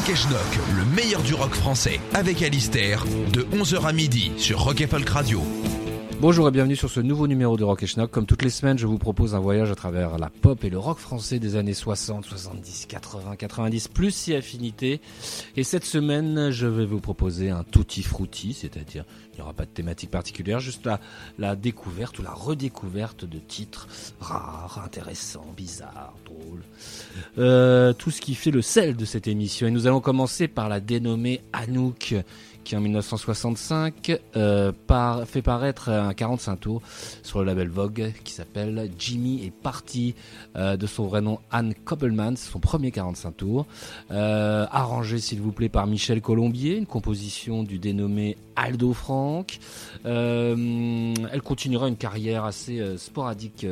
Rock 0.00 0.16
le 0.78 0.84
meilleur 0.96 1.20
du 1.20 1.34
rock 1.34 1.54
français, 1.54 2.00
avec 2.14 2.40
Alistair, 2.40 3.04
de 3.34 3.42
11h 3.54 3.86
à 3.86 3.92
midi 3.92 4.32
sur 4.38 4.60
Rock 4.60 4.80
et 4.80 4.86
Folk 4.86 5.06
Radio. 5.10 5.42
Bonjour 6.20 6.46
et 6.48 6.50
bienvenue 6.50 6.76
sur 6.76 6.90
ce 6.90 7.00
nouveau 7.00 7.26
numéro 7.26 7.56
de 7.56 7.64
Rock 7.64 7.82
et 7.82 7.86
Schnock. 7.86 8.10
Comme 8.10 8.26
toutes 8.26 8.42
les 8.42 8.50
semaines, 8.50 8.76
je 8.76 8.86
vous 8.86 8.98
propose 8.98 9.34
un 9.34 9.38
voyage 9.38 9.70
à 9.70 9.74
travers 9.74 10.18
la 10.18 10.28
pop 10.28 10.62
et 10.64 10.68
le 10.68 10.78
rock 10.78 10.98
français 10.98 11.38
des 11.38 11.56
années 11.56 11.72
60, 11.72 12.26
70, 12.26 12.84
80, 12.90 13.36
90, 13.36 13.88
plus 13.88 14.10
si 14.10 14.34
affinité. 14.34 15.00
Et 15.56 15.64
cette 15.64 15.86
semaine, 15.86 16.50
je 16.50 16.66
vais 16.66 16.84
vous 16.84 17.00
proposer 17.00 17.48
un 17.48 17.64
tutti 17.64 18.02
frutti, 18.02 18.52
c'est-à-dire 18.52 19.06
il 19.32 19.36
n'y 19.36 19.40
aura 19.40 19.54
pas 19.54 19.64
de 19.64 19.70
thématique 19.70 20.10
particulière, 20.10 20.60
juste 20.60 20.86
la, 21.38 21.56
découverte 21.56 22.18
ou 22.18 22.22
la 22.22 22.34
redécouverte 22.34 23.24
de 23.24 23.38
titres 23.38 23.88
rares, 24.20 24.82
intéressants, 24.84 25.54
bizarres, 25.56 26.12
drôles. 26.26 26.64
Euh, 27.38 27.94
tout 27.94 28.10
ce 28.10 28.20
qui 28.20 28.34
fait 28.34 28.50
le 28.50 28.60
sel 28.60 28.94
de 28.94 29.06
cette 29.06 29.26
émission. 29.26 29.68
Et 29.68 29.70
nous 29.70 29.86
allons 29.86 30.02
commencer 30.02 30.48
par 30.48 30.68
la 30.68 30.80
dénommée 30.80 31.40
Anouk 31.54 32.14
qui 32.64 32.76
en 32.76 32.80
1965 32.80 34.20
euh, 34.36 34.72
par, 34.86 35.24
fait 35.26 35.42
paraître 35.42 35.88
un 35.88 36.14
45 36.14 36.56
tours 36.56 36.82
sur 37.22 37.40
le 37.40 37.46
label 37.46 37.68
Vogue 37.68 38.12
qui 38.24 38.32
s'appelle 38.32 38.90
Jimmy 38.98 39.44
est 39.44 39.50
parti 39.50 40.14
euh, 40.56 40.76
de 40.76 40.86
son 40.86 41.06
vrai 41.06 41.20
nom 41.20 41.38
Anne 41.50 41.74
Koppelman, 41.84 42.36
son 42.36 42.58
premier 42.58 42.90
45 42.90 43.36
tours, 43.36 43.66
euh, 44.10 44.66
arrangé 44.70 45.18
s'il 45.18 45.40
vous 45.40 45.52
plaît 45.52 45.68
par 45.68 45.86
Michel 45.86 46.20
Colombier, 46.20 46.76
une 46.76 46.86
composition 46.86 47.62
du 47.62 47.78
dénommé 47.78 48.36
Aldo 48.56 48.92
Franck. 48.92 49.58
Euh, 50.06 51.14
elle 51.32 51.42
continuera 51.42 51.88
une 51.88 51.96
carrière 51.96 52.44
assez 52.44 52.96
sporadique, 52.96 53.66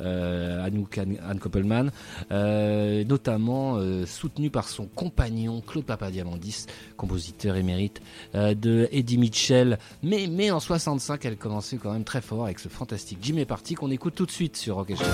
Anne, 0.00 0.86
Anne 1.28 1.38
Koppelman, 1.38 1.90
notamment 2.30 3.78
soutenue 4.06 4.50
par 4.50 4.68
son 4.68 4.86
compagnon 4.86 5.60
Claude 5.60 5.84
Papadiamandis, 5.84 6.66
compositeur 6.96 7.56
émérite 7.56 8.00
euh, 8.34 8.54
de 8.54 8.88
Eddie 8.92 9.18
Mitchell. 9.18 9.78
Mais, 10.02 10.26
mais 10.30 10.50
en 10.50 10.60
65, 10.60 11.24
elle 11.24 11.36
commençait 11.36 11.76
quand 11.76 11.92
même 11.92 12.04
très 12.04 12.20
fort 12.20 12.44
avec 12.44 12.58
ce 12.58 12.68
fantastique 12.68 13.18
Jimmy 13.20 13.44
Party 13.44 13.74
qu'on 13.74 13.90
écoute 13.90 14.14
tout 14.14 14.26
de 14.26 14.30
suite 14.30 14.56
sur 14.56 14.76
Rock 14.76 14.90
et 14.90 14.96
Shock. 14.96 15.06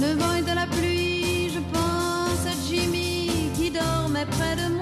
Le 0.00 0.14
vent 0.14 0.40
de 0.40 0.54
la 0.54 0.66
pluie, 0.66 1.50
je 1.50 1.58
pense 1.72 2.46
à 2.46 2.54
Jimmy 2.68 3.50
qui 3.56 3.70
dormait 3.70 4.26
près 4.26 4.54
de 4.56 4.74
moi, 4.74 4.77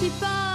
que 0.00 0.49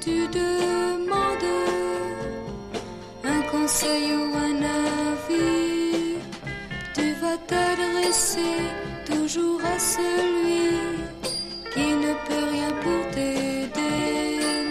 tu 0.00 0.28
demandes 0.28 1.52
un 3.24 3.42
conseil 3.50 4.14
ou 4.14 4.34
un 4.36 4.56
avis, 4.62 6.16
tu 6.94 7.12
vas 7.14 7.36
t'adresser 7.46 8.58
toujours 9.06 9.60
à 9.64 9.78
celui 9.78 10.78
qui 11.72 11.92
ne 12.04 12.12
peut 12.26 12.46
rien 12.50 12.70
pour 12.82 13.10
t'aider. 13.10 14.68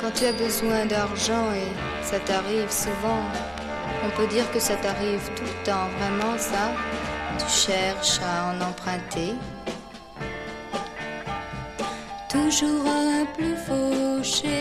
Quand 0.00 0.12
tu 0.14 0.26
as 0.26 0.32
besoin 0.32 0.86
d'argent 0.86 1.52
et 1.52 1.70
ça 2.04 2.18
t'arrive 2.20 2.70
souvent, 2.70 3.22
on 4.04 4.10
peut 4.16 4.26
dire 4.26 4.50
que 4.52 4.60
ça 4.60 4.76
t'arrive 4.76 5.30
tout 5.36 5.44
le 5.44 5.64
temps, 5.64 5.88
vraiment 5.98 6.36
ça. 6.38 6.72
Tu 7.38 7.48
cherches 7.48 8.20
à 8.20 8.52
en 8.52 8.60
emprunter. 8.60 9.34
Toujours 12.34 12.84
un 12.86 13.24
plus 13.36 13.56
fauché. 13.68 14.60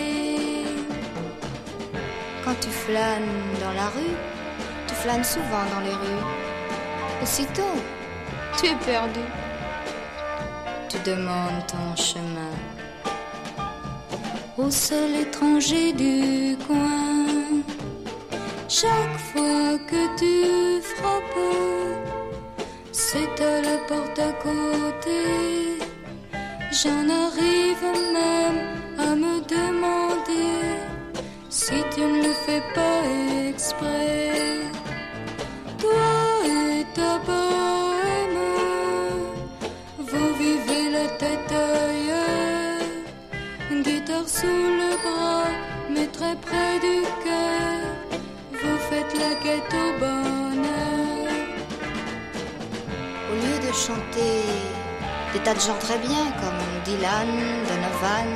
Quand 2.43 2.57
tu 2.61 2.69
flânes 2.69 3.39
dans 3.63 3.73
la 3.81 3.87
rue, 3.95 4.17
tu 4.87 4.93
flânes 5.01 5.23
souvent 5.23 5.65
dans 5.73 5.83
les 5.87 5.97
rues. 6.03 6.25
Aussitôt, 7.23 7.75
tu 8.57 8.67
es 8.67 8.75
perdu. 8.91 9.25
Tu 10.89 10.97
demandes 11.11 11.65
ton 11.73 11.87
chemin. 11.95 12.53
au 14.57 14.69
seul 14.69 15.11
étranger 15.25 15.93
du 15.93 16.55
coin. 16.67 17.25
Chaque 18.69 19.17
fois 19.29 19.67
que 19.89 20.01
tu 20.19 20.33
frappes, 20.91 21.49
c'est 22.91 23.35
à 23.41 23.61
la 23.67 23.77
porte 23.87 24.19
à 24.19 24.31
côté. 24.43 25.72
J'en 26.81 27.07
arrive 27.07 27.85
même 28.13 28.61
à 28.97 29.13
me 29.13 29.41
demander 29.45 30.73
si 31.47 31.75
tu 31.93 32.01
ne 32.01 32.23
le 32.23 32.33
fais 32.33 32.63
pas 32.73 33.01
exprès. 33.47 34.31
Toi 35.77 36.13
et 36.47 36.83
ta 36.95 37.19
bohème, 37.27 38.41
vous 39.99 40.33
vivez 40.43 40.89
la 40.89 41.07
tête 41.21 41.51
ailleurs. 41.51 42.89
Guitare 43.83 44.27
sous 44.27 44.47
le 44.81 44.91
bras, 45.03 45.45
mais 45.91 46.07
très 46.07 46.35
près 46.37 46.79
du 46.79 47.03
cœur. 47.23 47.81
Vous 48.51 48.77
faites 48.89 49.13
la 49.19 49.35
quête 49.43 49.73
au 49.85 49.99
bonheur. 49.99 51.29
Au 53.29 53.35
lieu 53.35 53.57
de 53.67 53.71
chanter 53.73 54.82
des 55.33 55.39
tas 55.39 55.55
de 55.55 55.59
gens 55.59 55.77
très 55.79 55.97
bien 55.97 56.25
comme 56.39 56.61
Dylan, 56.85 57.27
Donovan, 57.67 58.29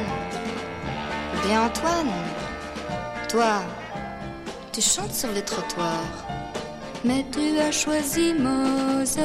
ou 1.33 1.37
bien 1.47 1.65
Antoine, 1.65 2.11
toi, 3.29 3.61
tu 4.71 4.81
chantes 4.81 5.13
sur 5.13 5.31
les 5.31 5.43
trottoirs. 5.43 6.17
Mais 7.03 7.23
tu 7.31 7.59
as 7.59 7.71
choisi 7.71 8.33
Mozart. 8.33 9.23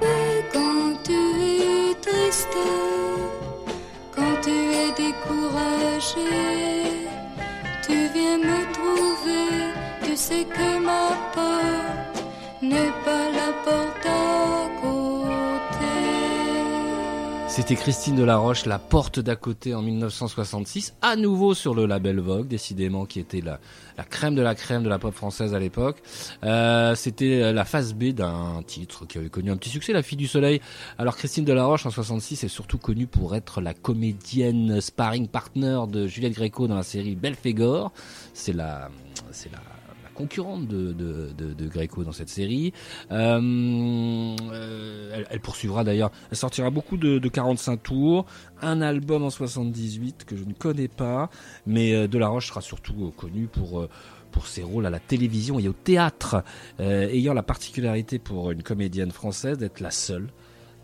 Et 0.00 0.42
quand 0.52 0.94
tu 1.04 1.12
es 1.12 1.94
triste, 2.00 2.58
quand 4.14 4.40
tu 4.42 4.50
es 4.50 4.90
découragé, 5.04 7.08
tu 7.86 8.08
viens 8.14 8.38
me 8.38 8.64
trouver. 8.72 9.74
Tu 10.04 10.16
sais 10.16 10.44
que 10.44 10.78
ma 10.78 11.10
porte 11.34 12.24
n'est 12.62 12.94
pas 13.04 13.28
la 13.38 13.52
porte 13.64 14.25
C'était 17.56 17.74
Christine 17.74 18.16
Delaroche, 18.16 18.66
La 18.66 18.78
Porte 18.78 19.18
d'à 19.18 19.34
côté 19.34 19.74
en 19.74 19.80
1966, 19.80 20.94
à 21.00 21.16
nouveau 21.16 21.54
sur 21.54 21.74
le 21.74 21.86
label 21.86 22.20
Vogue, 22.20 22.46
décidément 22.46 23.06
qui 23.06 23.18
était 23.18 23.40
la, 23.40 23.58
crème 24.04 24.34
de 24.34 24.42
la 24.42 24.54
crème 24.54 24.82
de 24.82 24.90
la 24.90 24.98
pop 24.98 25.14
française 25.14 25.54
à 25.54 25.58
l'époque. 25.58 26.02
Euh, 26.44 26.94
C'était 26.94 27.54
la 27.54 27.64
phase 27.64 27.94
B 27.94 28.10
d'un 28.10 28.62
titre 28.66 29.06
qui 29.06 29.16
avait 29.16 29.30
connu 29.30 29.50
un 29.50 29.56
petit 29.56 29.70
succès, 29.70 29.94
La 29.94 30.02
Fille 30.02 30.18
du 30.18 30.26
Soleil. 30.26 30.60
Alors 30.98 31.16
Christine 31.16 31.46
Delaroche 31.46 31.86
en 31.86 31.90
66 31.90 32.44
est 32.44 32.48
surtout 32.48 32.76
connue 32.76 33.06
pour 33.06 33.34
être 33.34 33.62
la 33.62 33.72
comédienne 33.72 34.82
sparring 34.82 35.26
partner 35.26 35.80
de 35.88 36.06
Juliette 36.06 36.34
Gréco 36.34 36.68
dans 36.68 36.76
la 36.76 36.82
série 36.82 37.16
Belphégor. 37.16 37.90
C'est 38.34 38.52
la, 38.52 38.90
c'est 39.30 39.50
la 39.50 39.60
concurrente 40.16 40.66
de, 40.66 40.92
de, 40.92 41.68
Greco 41.68 42.02
dans 42.04 42.12
cette 42.12 42.28
série. 42.28 42.72
Euh, 43.12 44.36
euh, 44.52 45.24
elle, 45.30 45.40
poursuivra 45.40 45.84
d'ailleurs, 45.84 46.10
elle 46.30 46.36
sortira 46.36 46.70
beaucoup 46.70 46.96
de, 46.96 47.18
de 47.18 47.28
45 47.28 47.82
tours, 47.82 48.26
un 48.62 48.80
album 48.80 49.22
en 49.22 49.30
78 49.30 50.24
que 50.24 50.36
je 50.36 50.44
ne 50.44 50.52
connais 50.52 50.88
pas, 50.88 51.30
mais 51.66 51.94
euh, 51.94 52.08
Delaroche 52.08 52.48
sera 52.48 52.60
surtout 52.60 53.12
connue 53.16 53.46
pour 53.46 53.86
pour 54.32 54.46
ses 54.48 54.62
rôles 54.62 54.84
à 54.84 54.90
la 54.90 54.98
télévision 54.98 55.58
et 55.58 55.66
au 55.66 55.72
théâtre, 55.72 56.44
ayant 56.78 57.32
la 57.32 57.42
particularité 57.42 58.18
pour 58.18 58.50
une 58.50 58.62
comédienne 58.62 59.10
française 59.10 59.56
d'être 59.56 59.80
la 59.80 59.90
seule 59.90 60.28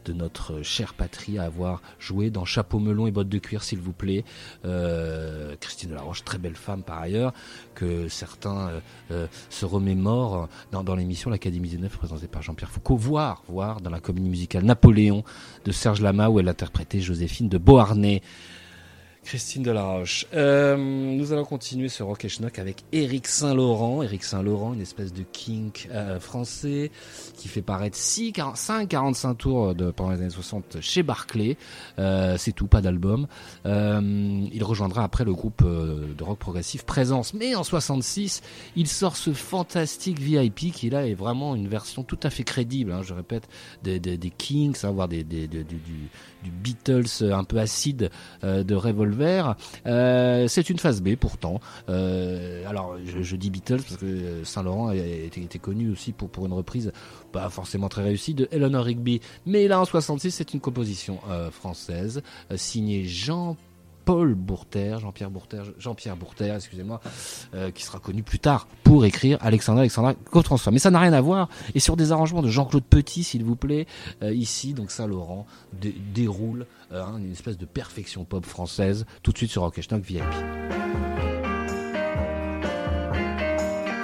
de 0.05 0.13
notre 0.13 0.63
chère 0.63 0.95
patrie 0.95 1.39
à 1.39 1.45
avoir 1.45 1.83
joué 1.99 2.31
dans 2.31 2.45
Chapeau 2.45 2.79
melon 2.79 3.07
et 3.07 3.11
bottes 3.11 3.29
de 3.29 3.39
cuir, 3.39 3.63
s'il 3.63 3.79
vous 3.79 3.93
plaît. 3.93 4.25
Euh, 4.65 5.55
Christine 5.61 5.91
Delaroche, 5.91 6.25
très 6.25 6.39
belle 6.39 6.57
femme 6.57 6.83
par 6.83 7.01
ailleurs, 7.01 7.33
que 7.75 8.09
certains 8.09 8.69
euh, 8.69 8.81
euh, 9.11 9.27
se 9.51 9.65
remémorent 9.65 10.49
dans, 10.71 10.83
dans 10.83 10.95
l'émission 10.95 11.31
L'Académie 11.31 11.69
des 11.69 11.79
Neufs 11.79 11.97
présentée 11.97 12.27
par 12.27 12.43
Jean-Pierre 12.43 12.71
Foucault, 12.71 12.97
voire, 12.97 13.43
voire 13.49 13.81
dans 13.81 13.91
la 13.91 14.01
comédie 14.01 14.29
musicale 14.29 14.65
Napoléon 14.65 15.25
de 15.65 15.73
Serge 15.73 16.01
Lama 16.01 16.29
où 16.29 16.41
elle 16.41 16.49
interprétait 16.49 17.01
Joséphine 17.01 17.49
de 17.49 17.59
Beauharnais. 17.59 18.23
Christine 19.25 19.63
Delaroche. 19.63 20.27
Euh, 20.35 20.77
nous 20.77 21.33
allons 21.33 21.45
continuer 21.45 21.89
ce 21.89 22.03
Rock 22.03 22.25
et 22.25 22.29
Schnock 22.29 22.59
avec 22.59 22.83
Éric 22.91 23.29
Saint-Laurent. 23.29 24.03
Éric 24.03 24.25
Saint-Laurent, 24.25 24.75
une 24.75 24.81
espèce 24.81 25.13
de 25.13 25.23
kink 25.33 25.89
euh, 25.93 26.19
français 26.19 26.91
qui 27.37 27.47
fait 27.49 27.63
paraître 27.63 27.97
6, 27.97 28.33
5, 28.55 28.89
45 28.89 29.35
tours 29.35 29.75
de, 29.77 29.93
pendant 29.93 30.11
les 30.11 30.21
années 30.21 30.31
60 30.31 30.79
chez 30.81 31.05
Barclay. 31.05 31.57
Euh, 32.01 32.37
c'est 32.37 32.51
tout, 32.53 32.67
pas 32.67 32.81
d'album. 32.81 33.29
Euh, 33.65 34.45
il 34.53 34.65
rejoindra 34.65 35.05
après 35.05 35.25
le 35.25 35.33
groupe 35.33 35.63
euh, 35.65 36.13
de 36.19 36.25
rock 36.25 36.39
progressif 36.41 36.83
Présence. 36.85 37.33
Mais 37.33 37.55
en 37.55 37.63
66, 37.63 38.43
il 38.75 38.89
sort 38.89 39.17
ce 39.17 39.33
fantastique 39.33 40.19
VIP 40.19 40.73
qui 40.73 40.91
là 40.91 41.07
est 41.07 41.15
vraiment 41.15 41.55
une 41.55 41.69
version 41.69 42.03
tout 42.03 42.19
à 42.25 42.31
fait 42.31 42.45
crédible, 42.45 42.91
hein, 42.93 43.03
je 43.03 43.15
répète, 43.15 43.49
des, 43.85 44.01
des, 44.01 44.17
des 44.19 44.31
Kings, 44.31 44.77
hein, 44.83 45.07
des, 45.07 45.23
des- 45.23 45.47
du, 45.47 45.63
du, 46.43 46.51
Beatles 46.51 47.33
un 47.33 47.45
peu 47.45 47.59
acide 47.59 48.11
euh, 48.45 48.63
de 48.63 48.75
Revolver. 48.75 49.57
Euh, 49.87 50.47
c'est 50.49 50.71
une 50.71 50.79
phase 50.79 51.01
B 51.01 51.17
pourtant. 51.17 51.61
Euh, 51.89 52.69
alors 52.69 52.97
je, 53.05 53.37
dis 53.37 53.51
Beatles 53.51 53.83
parce 53.83 53.97
que 53.97 54.45
Saint-Laurent 54.45 54.93
était, 54.93 55.59
connu 55.59 55.91
aussi 55.91 56.13
pour, 56.13 56.29
pour 56.29 56.47
une 56.47 56.53
reprise 56.53 56.93
pas 57.33 57.49
forcément 57.49 57.89
très 57.89 58.03
réussie 58.03 58.35
de 58.35 58.49
Eleanor 58.53 58.85
Rigby. 58.85 59.21
Mais 59.47 59.67
là 59.67 59.81
en 59.81 59.85
66 59.85 60.31
c'est 60.31 60.55
une 60.55 60.61
composition 60.61 61.19
euh, 61.29 61.51
française 61.51 62.23
euh, 62.51 62.57
signée 62.57 63.05
Jean 63.05 63.57
Paul 64.05 64.35
Bourter, 64.35 64.97
Jean-Pierre 65.01 65.31
Bourter, 66.17 66.53
excusez-moi, 66.55 67.01
euh, 67.55 67.71
qui 67.71 67.85
sera 67.85 67.99
connu 67.99 68.23
plus 68.23 68.39
tard 68.39 68.67
pour 68.83 69.05
écrire 69.05 69.39
Alexandra 69.41 69.81
Alexandra 69.83 70.15
Co-Transfer. 70.31 70.71
Mais 70.73 70.79
ça 70.79 70.91
n'a 70.91 71.01
rien 71.01 71.13
à 71.13 71.21
voir. 71.21 71.49
Et 71.75 71.81
sur 71.81 71.97
des 71.97 72.13
arrangements 72.13 72.43
de 72.43 72.49
Jean-Claude 72.49 72.85
Petit, 72.85 73.25
s'il 73.25 73.45
vous 73.45 73.57
plaît, 73.57 73.87
euh, 74.23 74.33
ici, 74.35 74.75
donc 74.75 74.91
Saint-Laurent 74.91 75.47
dé- 75.81 75.95
déroule 76.15 76.67
euh, 76.93 77.03
hein, 77.03 77.19
une 77.19 77.33
espèce 77.33 77.59
de 77.59 77.67
perfection 77.67 78.25
pop 78.25 78.45
française, 78.45 79.07
tout 79.23 79.33
de 79.33 79.39
suite 79.39 79.51
sur 79.51 79.63
Rock 79.63 79.81
Schnock 79.81 80.03
VIP. 80.03 80.23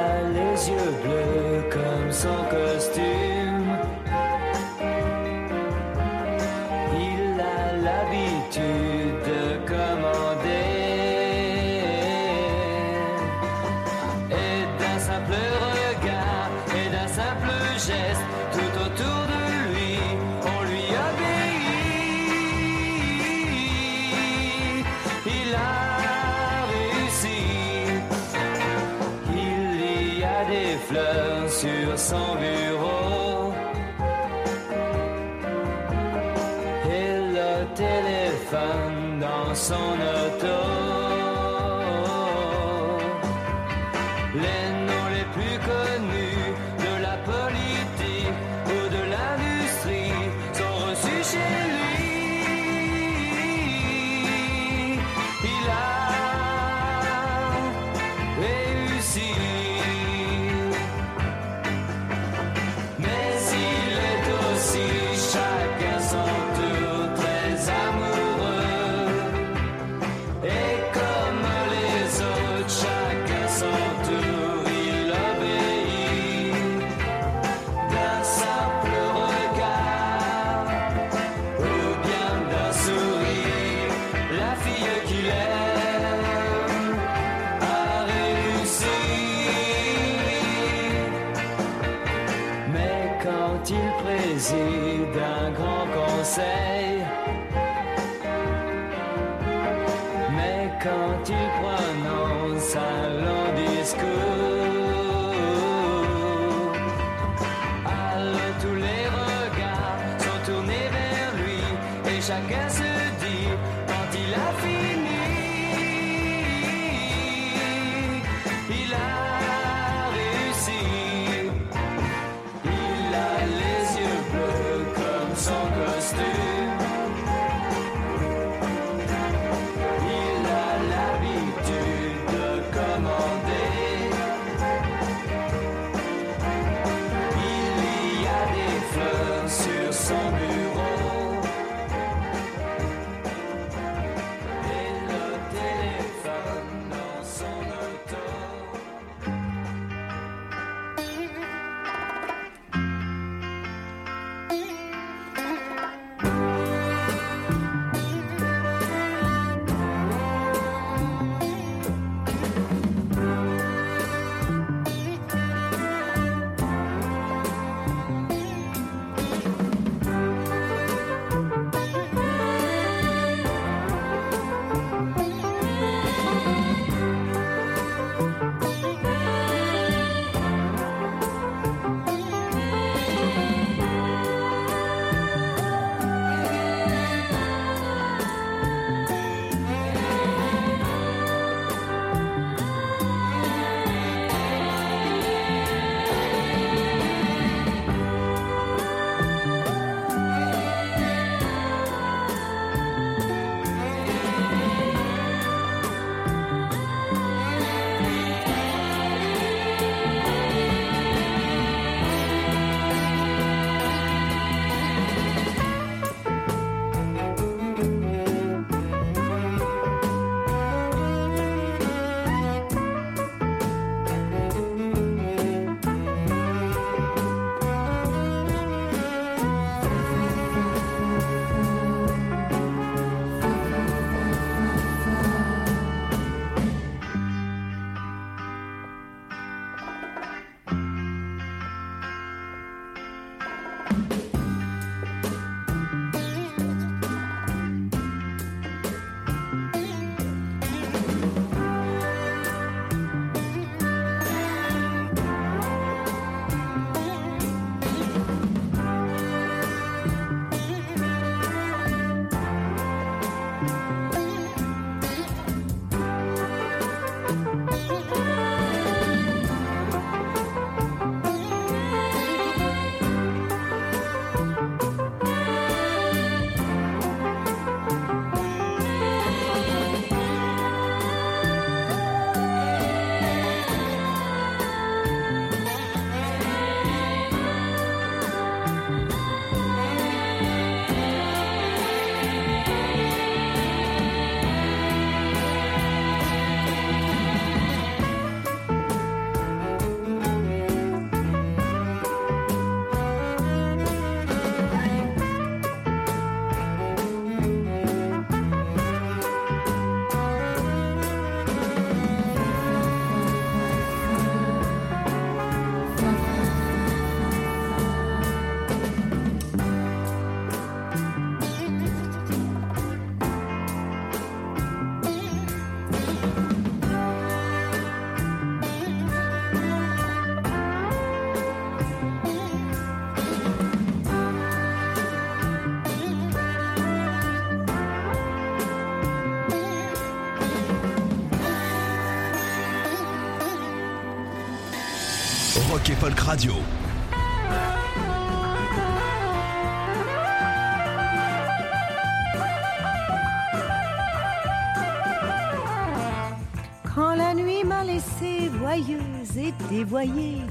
Quand 356.94 357.14
la 357.14 357.34
nuit 357.34 357.64
m'a 357.64 357.84
laissée 357.84 358.48
voyeuse 358.48 359.36
et 359.36 359.52
dévoyée, 359.68 360.42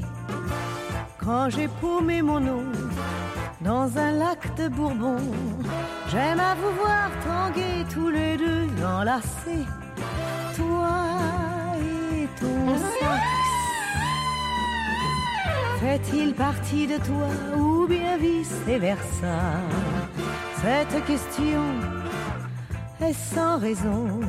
quand 1.18 1.50
j'ai 1.50 1.68
paumé 1.68 2.22
mon 2.22 2.42
eau 2.48 2.64
dans 3.62 3.98
un 3.98 4.12
lac 4.12 4.56
de 4.58 4.68
Bourbon, 4.68 5.18
j'aime 6.10 6.40
à 6.40 6.56
vous 6.56 6.74
voir 6.82 7.10
tanguer 7.24 7.86
tous 7.94 8.10
les 8.10 8.38
deux 8.38 8.68
enlacés, 8.84 9.66
Fait-il 15.82 16.36
partie 16.36 16.86
de 16.86 16.98
toi 16.98 17.58
ou 17.58 17.88
bien 17.88 18.16
vice 18.16 18.54
versa 18.68 19.40
Cette 20.62 21.06
question 21.06 21.64
est 23.02 23.14
sans 23.14 23.58
raison. 23.58 24.20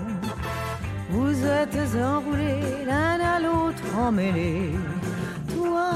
Vous 1.11 1.44
êtes 1.44 1.76
enroulés 2.02 2.87
l'un 2.87 3.21
à 3.21 3.38
l'autre 3.38 3.85
emmêlés, 3.99 4.71
toi 5.54 5.90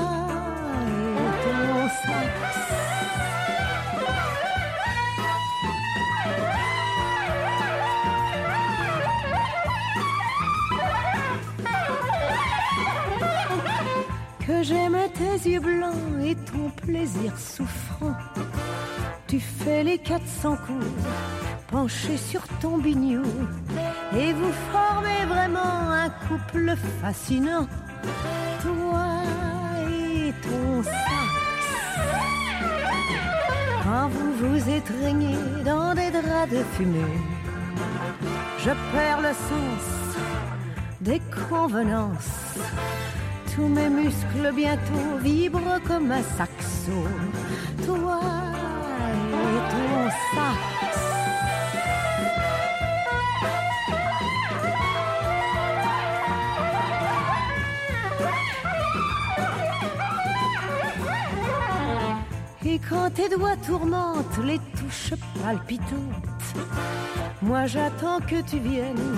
et 0.87 1.49
ton 1.49 1.89
sax. 1.89 2.96
Tes 15.19 15.51
yeux 15.51 15.61
blancs 15.61 15.95
et 16.25 16.35
ton 16.35 16.71
plaisir 16.71 17.33
souffrant. 17.39 18.15
Tu 19.27 19.41
fais 19.41 19.83
les 19.83 19.99
400 19.99 20.57
coups, 20.67 20.87
penché 21.69 22.17
sur 22.17 22.43
ton 22.61 22.79
bignou. 22.79 23.25
Et 24.17 24.33
vous 24.33 24.53
formez 24.73 25.25
vraiment 25.27 25.91
un 25.91 26.11
couple 26.29 26.75
fascinant. 27.01 27.67
Toi 28.63 29.07
et 29.91 30.33
ton 30.43 30.83
sax. 30.83 30.97
Quand 33.83 34.09
vous 34.09 34.33
vous 34.33 34.71
étreignez 34.71 35.37
dans 35.65 35.95
des 35.95 36.11
draps 36.11 36.53
de 36.53 36.63
fumée, 36.73 37.19
je 38.59 38.71
perds 38.93 39.21
le 39.21 39.33
sens 39.33 40.07
des 41.01 41.21
convenances. 41.49 42.57
Tous 43.57 43.69
mes 43.69 43.89
muscles 43.89 44.53
bientôt 44.55 45.17
vibrent 45.23 45.81
comme 45.87 46.13
un 46.13 46.23
saxo. 46.23 46.93
Toi 47.87 48.21
et 49.33 49.61
ton 49.73 50.11
sax. 50.35 50.99
Et 62.67 62.79
quand 62.79 63.11
tes 63.15 63.31
doigts 63.31 63.57
tourmentent 63.67 64.45
les 64.45 64.59
touches 64.79 65.15
palpitantes, 65.43 65.87
moi 67.41 67.65
j'attends 67.65 68.21
que 68.21 68.43
tu 68.43 68.59
viennes 68.59 69.17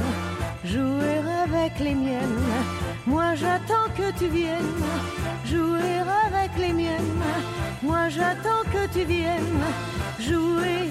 jouer 0.65 1.19
avec 1.43 1.81
les 1.81 1.97
miennes. 1.97 2.78
Moi 3.09 3.35
j'attends 3.37 3.89
que 3.97 4.11
tu 4.19 4.29
viennes 4.29 4.85
jouer 5.47 6.01
avec 6.27 6.51
les 6.59 6.75
miennes. 6.75 7.23
Moi 7.83 8.11
j'attends 8.11 8.65
que 8.71 8.87
tu 8.93 9.05
viennes 9.07 9.65
jouer 10.21 10.91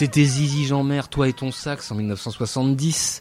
C'était 0.00 0.24
Zizi 0.24 0.64
Jeanmer, 0.64 1.02
toi 1.10 1.28
et 1.28 1.34
ton 1.34 1.52
sax 1.52 1.92
en 1.92 1.94
1970 1.94 3.20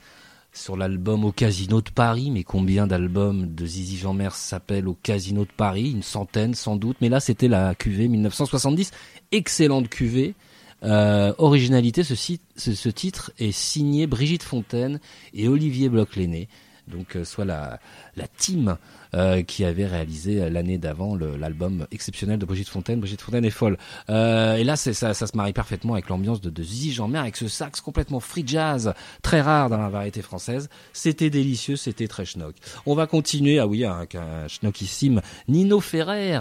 sur 0.54 0.78
l'album 0.78 1.26
Au 1.26 1.34
Casino 1.34 1.82
de 1.82 1.90
Paris. 1.90 2.32
Mais 2.32 2.46
combien 2.46 2.88
d'albums 2.88 3.54
de 3.54 3.66
Zizi 3.66 3.98
Jeanmer 3.98 4.30
s'appellent 4.32 4.88
Au 4.88 4.94
Casino 4.94 5.44
de 5.44 5.52
Paris? 5.52 5.92
Une 5.92 6.04
centaine 6.04 6.54
sans 6.54 6.78
doute. 6.78 6.96
Mais 7.02 7.10
là 7.10 7.20
c'était 7.20 7.50
la 7.50 7.76
QV 7.76 8.08
1970. 8.08 8.92
Excellente 9.34 9.90
QV. 9.90 10.36
Euh, 10.84 11.34
originalité, 11.38 12.06
ce 12.06 12.90
titre 12.90 13.34
est 13.40 13.52
signé 13.52 14.08
Brigitte 14.08 14.44
Fontaine 14.44 15.02
et 15.34 15.50
Olivier 15.50 15.90
Bloch-Lenné. 15.90 16.48
Donc 16.90 17.16
euh, 17.16 17.24
soit 17.26 17.46
la, 17.46 17.80
la 18.20 18.28
team 18.28 18.78
euh, 19.16 19.42
qui 19.42 19.66
avait 19.66 19.88
réalisé 19.88 20.40
euh, 20.40 20.52
l'année 20.52 20.78
d'avant 20.78 21.16
l'album 21.16 21.88
exceptionnel 21.90 22.38
de 22.38 22.46
Brigitte 22.46 22.70
Fontaine. 22.70 23.00
Brigitte 23.00 23.22
Fontaine 23.22 23.44
est 23.44 23.50
folle. 23.50 23.76
Euh, 24.12 24.56
et 24.56 24.64
là, 24.64 24.76
ça, 24.76 25.16
se 25.16 25.36
marie 25.36 25.52
parfaitement 25.52 25.94
avec 25.94 26.10
l'ambiance 26.10 26.42
de, 26.42 26.52
de 26.52 26.62
Jeanmer, 26.62 27.18
avec 27.18 27.36
ce 27.36 27.48
sax 27.48 27.82
complètement 27.82 28.20
free 28.20 28.44
jazz, 28.46 28.94
très 29.24 29.42
rare 29.42 29.72
dans 29.72 29.80
la 29.80 29.90
variété 29.90 30.22
française. 30.22 30.70
C'était 30.94 31.32
délicieux, 31.32 31.76
c'était 31.76 32.08
très 32.08 32.24
schnock. 32.24 32.54
On 32.86 32.94
va 32.94 33.08
continuer, 33.08 33.58
ah 33.58 33.66
oui, 33.66 33.84
avec 33.84 34.14
un 34.14 34.48
schnockissime 34.48 35.22
Nino 35.48 35.80
Ferrer 35.80 36.40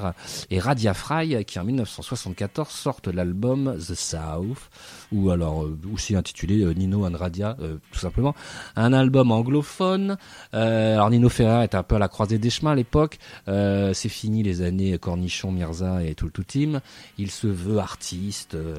et 0.50 0.58
Radia 0.58 0.92
Fry 0.92 1.42
qui 1.46 1.58
en 1.58 1.64
1974 1.64 2.68
sortent 2.68 3.08
l'album 3.08 3.78
The 3.78 3.94
South, 3.94 4.68
ou 5.10 5.30
alors 5.30 5.66
aussi 5.90 6.16
intitulé 6.16 6.66
Nino 6.74 7.06
and 7.06 7.16
Radia, 7.16 7.56
tout 7.92 7.98
simplement. 7.98 8.34
Un 8.76 8.92
album 8.92 9.32
anglophone. 9.32 10.18
Alors 10.52 11.08
Nino 11.08 11.30
Ferrer 11.30 11.64
un 11.74 11.82
peu 11.82 11.96
à 11.96 11.98
la 11.98 12.08
croisée 12.08 12.38
des 12.38 12.50
chemins 12.50 12.72
à 12.72 12.74
l'époque. 12.74 13.18
Euh, 13.48 13.92
c'est 13.94 14.08
fini 14.08 14.42
les 14.42 14.62
années 14.62 14.98
Cornichon, 14.98 15.52
Mirza 15.52 16.02
et 16.04 16.14
tout 16.14 16.26
le 16.26 16.32
tout. 16.32 16.80
Il 17.18 17.30
se 17.30 17.46
veut 17.46 17.78
artiste. 17.78 18.54
euh, 18.54 18.76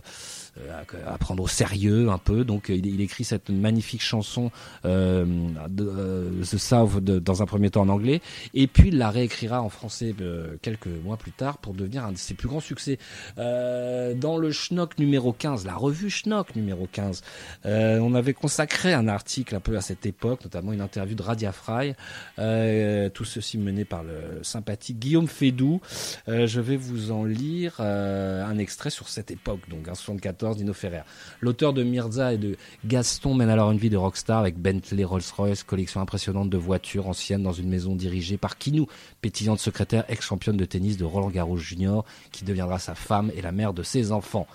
à, 0.69 1.13
à 1.13 1.17
prendre 1.17 1.43
au 1.43 1.48
sérieux 1.48 2.10
un 2.10 2.17
peu. 2.17 2.43
Donc 2.43 2.69
euh, 2.69 2.76
il, 2.76 3.02
écrit 3.02 3.24
cette 3.24 3.50
magnifique 3.50 4.02
chanson 4.02 4.52
euh, 4.86 5.26
de, 5.69 5.88
euh, 5.88 6.43
The 6.43 6.58
South 6.58 7.00
dans 7.04 7.41
un 7.41 7.45
premier 7.45 7.69
temps 7.69 7.82
en 7.82 7.89
anglais, 7.89 8.22
et 8.54 8.67
puis 8.67 8.89
il 8.89 8.98
la 8.98 9.10
réécrira 9.10 9.62
en 9.62 9.69
français 9.69 10.13
euh, 10.22 10.58
quelques 10.62 10.88
mois 10.88 11.17
plus 11.17 11.32
tard 11.32 11.58
pour 11.58 11.74
devenir 11.74 12.06
un 12.06 12.12
de 12.12 12.17
ses 12.17 12.34
plus 12.34 12.48
grands 12.48 12.60
succès. 12.60 12.98
Euh, 13.38 14.13
dans 14.13 14.38
le 14.38 14.52
Schnock 14.52 14.98
numéro 14.98 15.34
15, 15.34 15.65
la 15.65 15.76
revue 15.76 16.10
Schnock 16.10 16.56
numéro 16.56 16.88
15, 16.91 17.22
euh, 17.65 18.00
on 18.00 18.13
avait 18.13 18.34
consacré 18.34 18.93
un 18.93 19.08
article 19.08 19.56
un 19.56 19.60
peu 19.60 19.78
à 19.78 19.82
cette 19.82 20.06
époque, 20.06 20.43
notamment 20.43 20.74
une 20.74 20.82
interview 20.82 21.15
de 21.15 21.22
Radia 21.22 21.52
Fry, 21.52 21.93
euh, 22.38 23.10
tout 23.10 23.26
ceci 23.26 23.58
mené 23.58 23.86
par 23.86 24.04
le 24.04 24.43
sympathique 24.43 25.00
Guillaume 25.00 25.28
Fédou. 25.28 25.82
Euh, 26.28 26.48
je 26.48 26.62
vais 26.62 26.78
vous 26.78 27.12
en 27.12 27.24
lire 27.24 27.78
euh, 27.80 28.45
un 28.45 28.58
extrait 28.58 28.89
sur 28.89 29.10
cette 29.10 29.32
époque, 29.32 29.69
donc 29.69 29.88
en 29.88 29.95
74, 29.95 30.49
Dino 30.56 30.74
Ferrer. 30.74 31.04
L'auteur 31.42 31.74
de 31.74 31.84
Mirza 31.84 32.34
et 32.34 32.38
de 32.38 32.58
Gaston 32.86 33.34
mène 33.34 33.50
alors 33.50 33.72
une 33.72 33.78
vie 33.78 33.90
de 33.90 33.98
rockstar 33.98 34.40
avec 34.40 34.58
Bentley, 34.58 35.04
Rolls-Royce, 35.04 35.64
collection 35.64 36.02
impressionnante 36.02 36.50
de 36.50 36.58
voitures 36.58 37.08
anciennes 37.08 37.44
dans 37.44 37.54
une 37.54 37.70
maison 37.70 37.96
dirigée 37.96 38.38
par 38.38 38.58
Kinou, 38.58 38.88
pétillante 39.22 39.60
secrétaire 39.60 40.06
ex-championne 40.10 40.58
de 40.58 40.66
tennis 40.66 40.98
de 40.98 41.06
Roland 41.06 41.30
Garros 41.30 41.58
Junior, 41.58 42.06
qui 42.32 42.44
deviendra 42.44 42.80
sa 42.80 42.96
femme 42.96 43.32
et 43.36 43.42
la 43.42 43.52
mère 43.52 43.74
de 43.74 43.84
ses 43.84 44.12
enfants. 44.12 44.48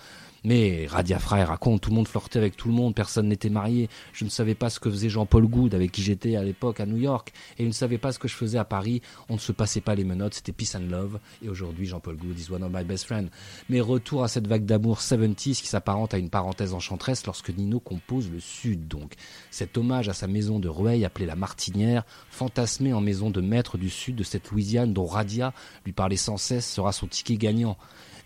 Mais 0.45 0.87
Radia 0.87 1.19
Fry 1.19 1.43
raconte, 1.43 1.81
tout 1.81 1.91
le 1.91 1.97
monde 1.97 2.07
flirtait 2.07 2.39
avec 2.39 2.55
tout 2.55 2.69
le 2.69 2.75
monde, 2.75 2.95
personne 2.95 3.29
n'était 3.29 3.49
marié. 3.49 3.89
Je 4.13 4.27
ne 4.27 4.29
savais 4.31 4.55
pas 4.55 4.69
ce 4.69 4.79
que 4.79 4.91
faisait 4.91 5.09
Jean-Paul 5.09 5.47
Goud, 5.47 5.75
avec 5.75 5.91
qui 5.91 6.03
j'étais 6.03 6.37
à 6.37 6.45
l'époque 6.45 6.81
à 6.81 6.87
New 6.87 6.99
York, 6.99 7.33
et 7.59 7.63
il 7.63 7.69
ne 7.69 7.73
savait 7.73 7.97
pas 7.97 8.13
ce 8.13 8.19
que 8.19 8.29
je 8.29 8.35
faisais 8.35 8.59
à 8.59 8.65
Paris. 8.67 9.01
On 9.31 9.35
ne 9.35 9.39
se 9.39 9.53
passait 9.53 9.81
pas 9.81 9.95
les 9.95 10.05
menottes, 10.05 10.35
c'était 10.35 10.53
peace 10.53 10.77
and 10.77 10.91
love. 10.91 11.19
Et 11.43 11.49
aujourd'hui, 11.49 11.87
Jean-Paul 11.87 12.17
Goud 12.17 12.39
is 12.39 12.53
one 12.53 12.63
of 12.63 12.71
my 12.71 12.85
best 12.85 13.07
friends. 13.07 13.29
Mais 13.71 13.81
retour 13.81 14.23
à 14.23 14.29
cette 14.29 14.47
vague 14.47 14.67
d'amour 14.67 14.99
70s 14.99 15.63
qui 15.63 15.67
s'apparente 15.67 16.13
à 16.13 16.19
une 16.19 16.29
parenthèse 16.29 16.75
enchanteresse 16.75 17.25
lorsque 17.25 17.49
Nino 17.49 17.81
compose 17.81 18.31
le 18.31 18.39
Sud, 18.39 18.87
donc. 18.87 19.15
Cet 19.51 19.79
hommage 19.79 20.11
à 20.11 20.13
sa 20.13 20.27
maison 20.27 20.59
de 20.59 20.69
Rueil 20.69 21.07
appelée 21.07 21.25
la 21.25 21.37
Martinière, 21.37 22.05
fantasmée 22.29 22.93
en 22.93 23.01
maison 23.01 23.31
de 23.31 23.41
maître 23.41 23.79
du 23.79 23.89
Sud 23.89 24.15
de 24.17 24.25
cette 24.25 24.51
Louisiane 24.51 24.93
dont 24.93 25.07
Radia 25.07 25.55
lui 25.87 25.93
parlait 25.93 26.17
sans 26.17 26.37
cesse, 26.37 26.71
sera 26.71 26.93
son 26.93 27.07
ticket 27.07 27.37
gagnant. 27.37 27.79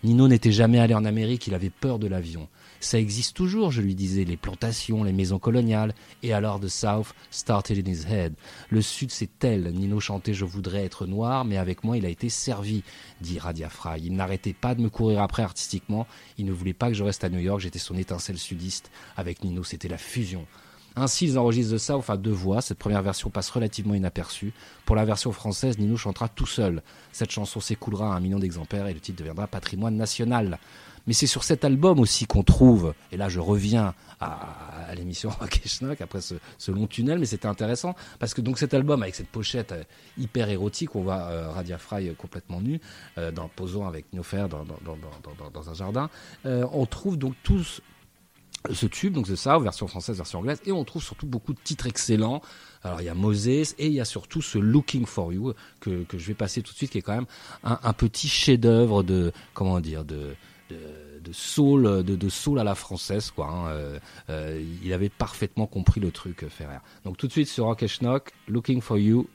Nino 0.03 0.27
n'était 0.29 0.51
jamais 0.51 0.79
allé 0.79 0.93
en 0.93 1.03
Amérique, 1.03 1.47
il 1.47 1.53
avait 1.53 1.69
peur 1.69 1.99
de 1.99 2.07
l'avion. 2.07 2.47
Ça 2.79 2.97
existe 2.97 3.35
toujours, 3.35 3.71
je 3.71 3.81
lui 3.81 3.95
disais, 3.95 4.23
les 4.23 4.37
plantations, 4.37 5.03
les 5.03 5.11
maisons 5.11 5.39
coloniales. 5.39 5.93
Et 6.23 6.31
alors 6.31 6.61
the 6.61 6.69
South 6.69 7.13
started 7.29 7.85
in 7.85 7.91
his 7.91 8.05
head. 8.07 8.33
Le 8.69 8.81
Sud, 8.81 9.11
c'est 9.11 9.29
tel. 9.39 9.73
Nino 9.73 9.99
chantait 9.99 10.33
Je 10.33 10.45
voudrais 10.45 10.85
être 10.85 11.05
noir, 11.05 11.43
mais 11.43 11.57
avec 11.57 11.83
moi, 11.83 11.97
il 11.97 12.05
a 12.05 12.09
été 12.09 12.29
servi, 12.29 12.83
dit 13.19 13.39
Radia 13.39 13.69
Fry. 13.69 14.01
Il 14.05 14.15
n'arrêtait 14.15 14.53
pas 14.53 14.75
de 14.75 14.81
me 14.81 14.89
courir 14.89 15.21
après 15.21 15.43
artistiquement. 15.43 16.07
Il 16.37 16.45
ne 16.45 16.53
voulait 16.53 16.73
pas 16.73 16.87
que 16.87 16.93
je 16.93 17.03
reste 17.03 17.25
à 17.25 17.29
New 17.29 17.39
York. 17.39 17.59
J'étais 17.59 17.79
son 17.79 17.97
étincelle 17.97 18.37
sudiste. 18.37 18.91
Avec 19.17 19.43
Nino, 19.43 19.65
c'était 19.65 19.89
la 19.89 19.97
fusion. 19.97 20.47
Ainsi, 20.95 21.25
ils 21.25 21.39
enregistrent 21.39 21.75
The 21.75 21.77
South 21.77 22.09
à 22.09 22.17
deux 22.17 22.31
voix. 22.31 22.61
Cette 22.61 22.77
première 22.77 23.01
version 23.01 23.29
passe 23.29 23.49
relativement 23.49 23.93
inaperçue. 23.93 24.53
Pour 24.85 24.95
la 24.95 25.05
version 25.05 25.31
française, 25.31 25.77
Nino 25.77 25.97
chantera 25.97 26.27
tout 26.27 26.45
seul. 26.47 26.81
Cette 27.11 27.31
chanson 27.31 27.59
s'écoulera 27.59 28.13
à 28.13 28.17
un 28.17 28.19
million 28.19 28.39
d'exemplaires 28.39 28.87
et 28.87 28.93
le 28.93 28.99
titre 28.99 29.19
deviendra 29.19 29.47
patrimoine 29.47 29.95
national. 29.95 30.59
Mais 31.07 31.13
c'est 31.13 31.27
sur 31.27 31.43
cet 31.43 31.65
album 31.65 31.99
aussi 31.99 32.25
qu'on 32.27 32.43
trouve, 32.43 32.93
et 33.11 33.17
là 33.17 33.29
je 33.29 33.39
reviens 33.39 33.95
à, 34.19 34.93
l'émission 34.95 35.29
Rock 35.39 35.59
et 35.65 36.03
après 36.03 36.21
ce, 36.21 36.71
long 36.71 36.85
tunnel, 36.85 37.17
mais 37.17 37.25
c'était 37.25 37.47
intéressant 37.47 37.95
parce 38.19 38.35
que 38.35 38.41
donc 38.41 38.59
cet 38.59 38.75
album 38.75 39.01
avec 39.01 39.15
cette 39.15 39.29
pochette 39.29 39.71
euh, 39.71 39.83
hyper 40.19 40.49
érotique, 40.49 40.95
on 40.95 41.01
voit 41.01 41.21
euh, 41.21 41.49
Radia 41.49 41.79
Fry 41.79 42.09
euh, 42.09 42.13
complètement 42.13 42.61
nu, 42.61 42.79
euh, 43.17 43.31
posant 43.55 43.87
avec 43.87 44.11
Nofer 44.13 44.45
dans, 44.49 44.65
dans, 45.53 45.69
un 45.69 45.73
jardin, 45.73 46.09
on 46.45 46.85
trouve 46.85 47.17
donc 47.17 47.33
tous 47.43 47.81
ce 48.71 48.85
tube, 48.85 49.13
donc 49.13 49.27
c'est 49.27 49.35
ça, 49.35 49.57
version 49.57 49.87
française, 49.87 50.17
version 50.17 50.39
anglaise, 50.39 50.61
et 50.65 50.71
on 50.71 50.83
trouve 50.83 51.01
surtout 51.03 51.25
beaucoup 51.25 51.53
de 51.53 51.59
titres 51.63 51.87
excellents. 51.87 52.41
Alors 52.83 53.01
il 53.01 53.05
y 53.05 53.09
a 53.09 53.13
Moses 53.13 53.73
et 53.77 53.87
il 53.87 53.93
y 53.93 54.01
a 54.01 54.05
surtout 54.05 54.41
ce 54.41 54.57
Looking 54.57 55.05
for 55.05 55.33
You 55.33 55.53
que, 55.79 56.03
que 56.03 56.17
je 56.17 56.27
vais 56.27 56.33
passer 56.33 56.61
tout 56.61 56.71
de 56.71 56.77
suite, 56.77 56.91
qui 56.91 56.97
est 56.97 57.01
quand 57.01 57.15
même 57.15 57.25
un, 57.63 57.93
petit 57.93 58.27
chef-d'œuvre 58.27 59.03
de 59.03 59.31
comment 59.53 59.79
dire 59.79 60.05
de 60.05 60.35
de, 60.69 61.33
soul, 61.33 62.03
de, 62.03 62.15
de 62.15 62.29
soul 62.29 62.59
à 62.59 62.63
la 62.63 62.75
française, 62.75 63.31
quoi. 63.31 63.47
hein. 63.47 63.67
Euh, 63.69 63.99
euh, 64.29 64.63
il 64.83 64.93
avait 64.93 65.09
parfaitement 65.09 65.67
compris 65.67 65.99
le 65.99 66.11
truc, 66.11 66.43
euh, 66.43 66.49
Ferrer. 66.49 66.77
Donc 67.05 67.17
tout 67.17 67.27
de 67.27 67.31
suite 67.31 67.47
sur 67.47 67.65
Rock 67.65 67.85
Schnock, 67.87 68.31
Looking 68.47 68.81
for 68.81 68.97
You, 68.97 69.27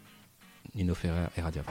Nino 0.75 0.95
Ferrer 0.95 1.27
et 1.37 1.41
Radia 1.41 1.63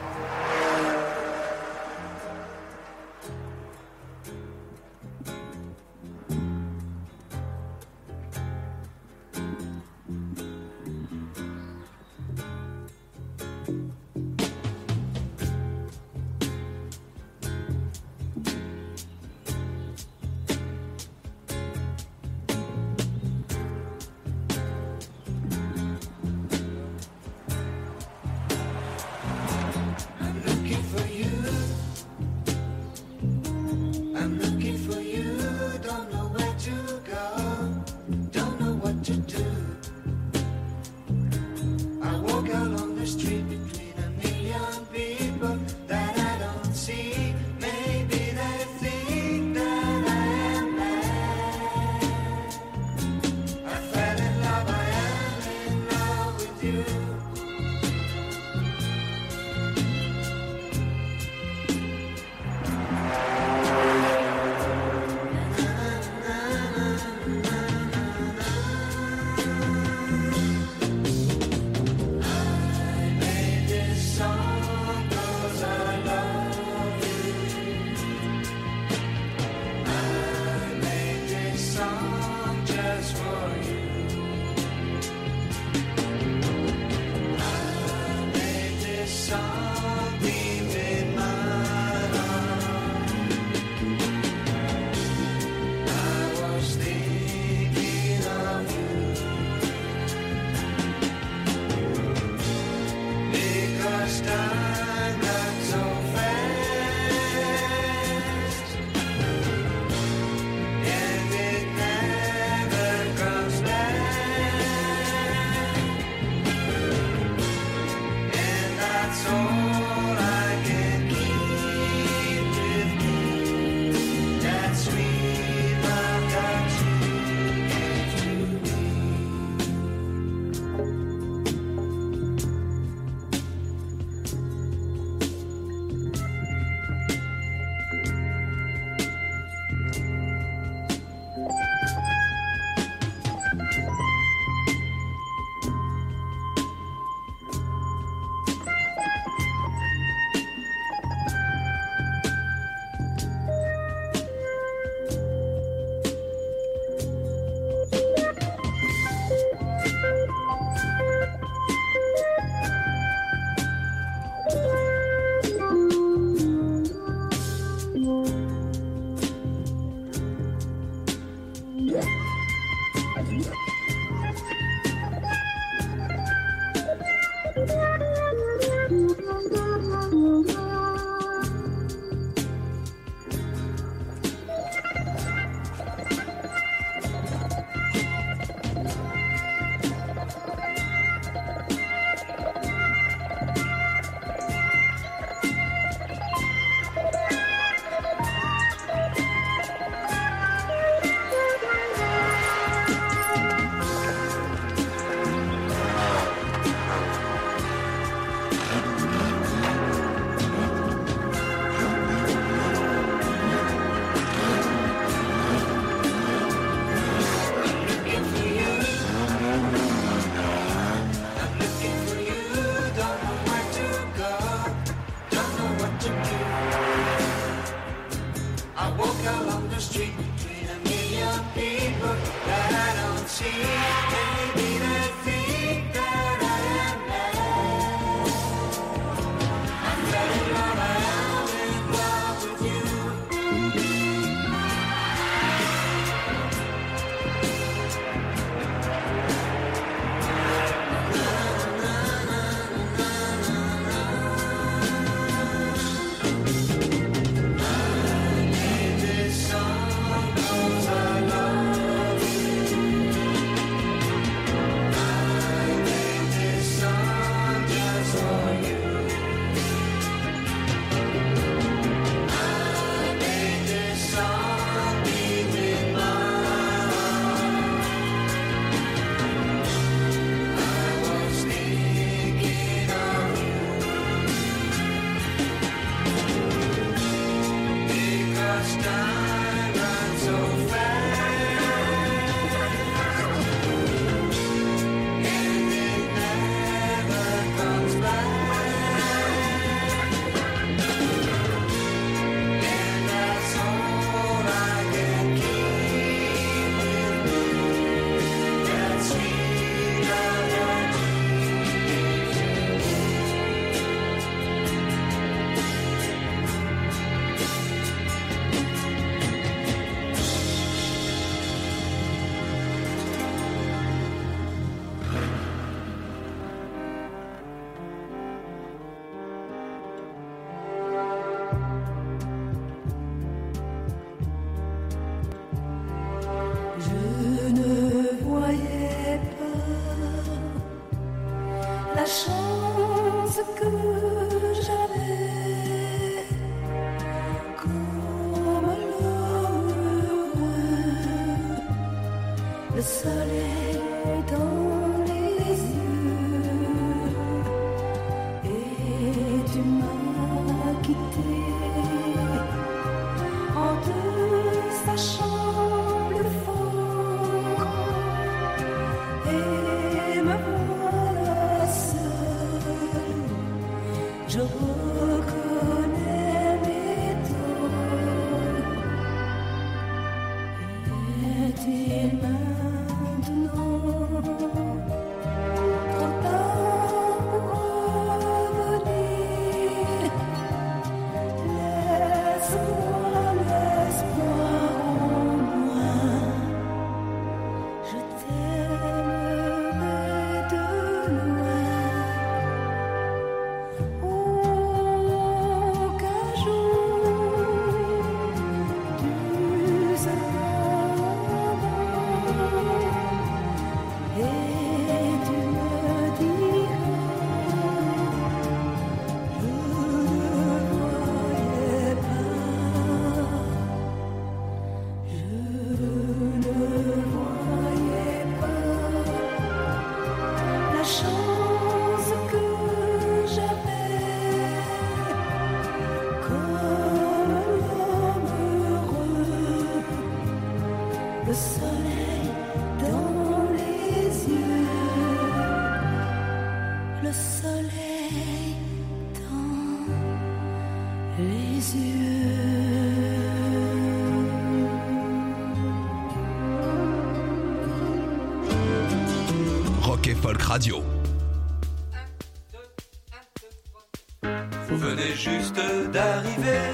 Vous 464.68 464.78
venez 464.78 465.16
juste 465.16 465.60
d'arriver 465.92 466.70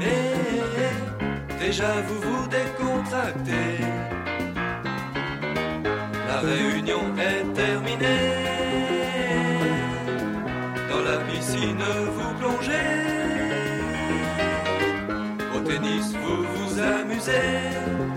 et 0.00 1.58
déjà 1.62 2.00
vous 2.06 2.20
vous 2.20 2.48
décontractez. 2.48 3.84
La 6.28 6.40
réunion 6.40 7.14
est 7.18 7.52
terminée. 7.52 8.32
Dans 10.88 11.02
la 11.02 11.18
piscine 11.26 11.84
vous 12.14 12.34
plongez. 12.38 12.88
Au 15.54 15.60
tennis 15.60 16.14
vous 16.14 16.42
vous 16.54 16.80
amusez 16.80 18.07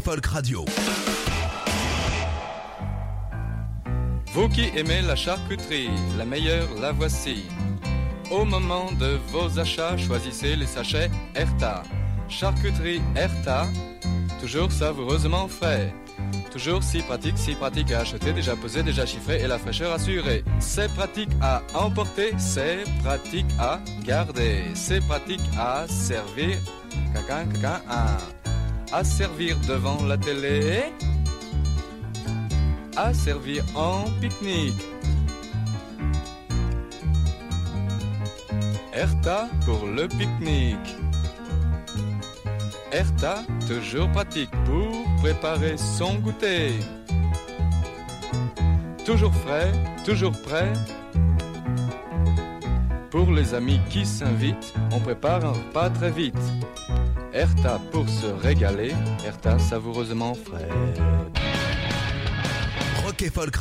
Folk 0.00 0.26
Radio. 0.26 0.64
Vous 4.32 4.48
qui 4.48 4.70
aimez 4.74 5.02
la 5.02 5.16
charcuterie, 5.16 5.90
la 6.16 6.24
meilleure 6.24 6.68
la 6.80 6.92
voici. 6.92 7.44
Au 8.30 8.44
moment 8.44 8.90
de 8.92 9.18
vos 9.28 9.58
achats, 9.58 9.96
choisissez 9.98 10.56
les 10.56 10.66
sachets 10.66 11.10
Erta. 11.34 11.82
Charcuterie 12.28 13.02
Erta, 13.16 13.66
toujours 14.40 14.72
savoureusement 14.72 15.46
frais. 15.48 15.92
Toujours 16.50 16.82
si 16.82 17.02
pratique, 17.02 17.36
si 17.36 17.54
pratique 17.54 17.92
à 17.92 18.00
acheter, 18.00 18.32
déjà 18.32 18.56
pesé, 18.56 18.82
déjà 18.82 19.04
chiffré 19.04 19.42
et 19.42 19.46
la 19.46 19.58
fraîcheur 19.58 19.92
assurée. 19.92 20.42
C'est 20.58 20.92
pratique 20.94 21.30
à 21.40 21.62
emporter, 21.74 22.32
c'est 22.38 22.84
pratique 23.02 23.46
à 23.58 23.80
garder, 24.04 24.64
c'est 24.74 25.00
pratique 25.06 25.42
à 25.58 25.86
servir. 25.88 26.56
Caca, 27.14 27.44
caca, 27.44 27.82
à, 27.88 28.16
à 28.92 29.04
servir 29.04 29.56
devant 29.66 30.04
la 30.04 30.16
télé 30.16 30.92
à 32.96 33.14
servir 33.14 33.64
en 33.74 34.04
pique-nique. 34.20 34.82
Erta 38.92 39.48
pour 39.64 39.86
le 39.86 40.06
pique-nique. 40.08 40.96
Erta, 42.92 43.42
toujours 43.66 44.10
pratique 44.10 44.50
pour 44.66 44.92
préparer 45.22 45.76
son 45.78 46.16
goûter. 46.16 46.72
Toujours 49.06 49.34
frais, 49.34 49.72
toujours 50.04 50.32
prêt. 50.42 50.72
Pour 53.10 53.30
les 53.32 53.54
amis 53.54 53.80
qui 53.88 54.04
s'invitent, 54.04 54.74
on 54.92 55.00
prépare 55.00 55.44
un 55.44 55.52
repas 55.52 55.90
très 55.90 56.10
vite. 56.10 56.52
Erta 57.34 57.80
pour 57.90 58.08
se 58.08 58.26
régaler, 58.26 58.94
Erta 59.24 59.58
savoureusement 59.58 60.34
frais. 60.34 60.68
Rock 63.02 63.22
et 63.22 63.30
Folk. 63.32 63.58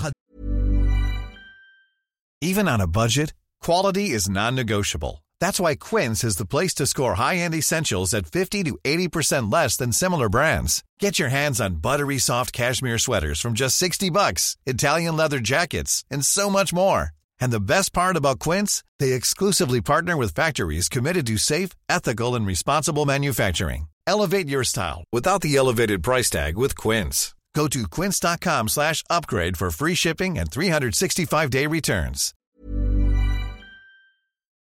Even 2.42 2.68
on 2.68 2.82
a 2.82 2.88
budget, 2.88 3.34
quality 3.62 4.10
is 4.10 4.30
non-negotiable. 4.30 5.24
That's 5.40 5.60
why 5.60 5.76
Quince 5.76 6.24
is 6.24 6.36
the 6.36 6.46
place 6.46 6.74
to 6.76 6.86
score 6.86 7.16
high-end 7.16 7.56
essentials 7.56 8.14
at 8.14 8.28
50 8.28 8.64
to 8.64 8.78
80% 8.84 9.52
less 9.52 9.78
than 9.78 9.94
similar 9.94 10.28
brands. 10.28 10.84
Get 11.00 11.18
your 11.18 11.30
hands 11.30 11.62
on 11.62 11.76
buttery 11.82 12.18
soft 12.18 12.52
cashmere 12.52 12.98
sweaters 12.98 13.40
from 13.40 13.54
just 13.54 13.78
60 13.78 14.10
bucks, 14.10 14.58
Italian 14.66 15.16
leather 15.16 15.40
jackets, 15.40 16.04
and 16.12 16.26
so 16.26 16.50
much 16.50 16.74
more. 16.74 17.12
And 17.42 17.52
the 17.52 17.60
best 17.60 17.92
part 17.92 18.16
about 18.16 18.40
Quince, 18.40 18.84
they 19.00 19.12
exclusively 19.12 19.82
partner 19.82 20.16
with 20.16 20.34
factories 20.34 20.88
committed 20.88 21.28
to 21.28 21.38
safe, 21.38 21.72
ethical, 21.90 22.36
and 22.36 22.48
responsible 22.48 23.06
manufacturing. 23.06 23.88
Elevate 24.08 24.48
your 24.48 24.64
style 24.64 25.04
without 25.12 25.42
the 25.42 25.58
elevated 25.58 26.04
price 26.04 26.30
tag 26.30 26.58
with 26.58 26.76
Quince. 26.78 27.34
Go 27.54 27.68
to 27.68 27.88
quince.com 27.88 28.70
slash 28.70 29.04
upgrade 29.10 29.58
for 29.58 29.72
free 29.72 29.96
shipping 29.96 30.38
and 30.38 30.50
365-day 30.50 31.68
returns. 31.68 32.34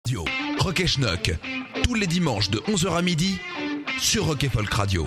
Radio. 0.06 0.24
Rock 0.64 0.80
et 0.80 0.86
Schnock. 0.86 1.38
Tous 1.84 1.94
les 1.94 2.06
dimanches 2.06 2.50
de 2.50 2.58
11h 2.58 2.96
à 2.96 3.02
midi 3.02 3.38
sur 3.98 4.26
Rock 4.26 4.48
Folk 4.50 4.72
Radio. 4.72 5.06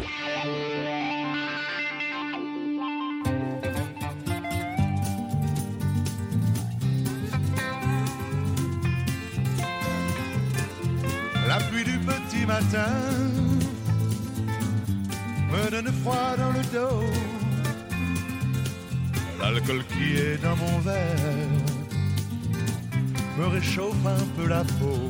Matin 12.45 12.95
me 15.51 15.69
donne 15.71 15.91
froid 16.01 16.35
dans 16.37 16.51
le 16.51 16.63
dos. 16.75 17.03
L'alcool 19.39 19.83
qui 19.91 20.17
est 20.17 20.37
dans 20.41 20.55
mon 20.55 20.79
verre 20.79 21.53
me 23.37 23.45
réchauffe 23.47 24.05
un 24.05 24.25
peu 24.35 24.47
la 24.47 24.63
peau. 24.79 25.01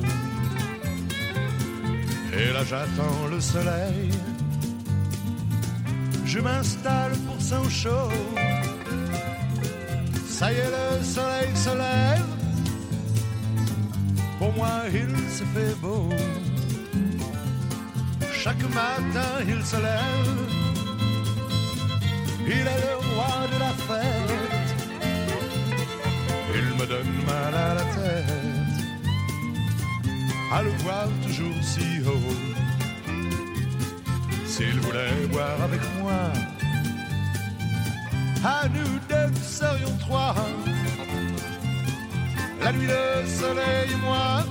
Et 2.38 2.52
là 2.52 2.64
j'attends 2.64 3.26
le 3.30 3.40
soleil. 3.40 4.10
Je 6.24 6.38
m'installe 6.40 7.16
pour 7.26 7.40
son 7.40 7.68
chaud. 7.68 8.10
Ça 10.28 10.52
y 10.52 10.56
est, 10.56 10.72
le 10.76 11.04
soleil 11.04 11.50
se 11.54 11.70
lève 11.70 12.34
pour 14.44 14.52
moi 14.54 14.82
il 14.92 15.08
se 15.30 15.44
fait 15.54 15.74
beau. 15.80 16.08
Chaque 18.44 18.62
matin 18.74 19.40
il 19.48 19.64
se 19.64 19.76
lève, 19.76 20.38
il 22.46 22.66
est 22.74 22.80
le 22.86 22.96
roi 23.08 23.34
de 23.50 23.58
la 23.58 23.72
fête. 23.86 24.70
Il 26.54 26.66
me 26.78 26.86
donne 26.86 27.14
mal 27.24 27.54
à 27.54 27.72
la 27.72 27.84
tête 27.96 28.44
à 30.52 30.62
le 30.62 30.70
voir 30.82 31.08
toujours 31.26 31.58
si 31.62 32.02
haut. 32.06 32.34
S'il 34.44 34.78
voulait 34.80 35.26
boire 35.32 35.62
avec 35.62 35.80
moi, 35.98 36.20
à 38.44 38.68
nous 38.68 38.98
deux 39.08 39.30
nous 39.30 39.48
serions 39.62 39.96
trois. 40.00 40.34
La 42.62 42.72
nuit, 42.72 42.88
le 42.88 43.26
soleil 43.26 43.90
et 43.90 43.96
moi, 44.04 44.44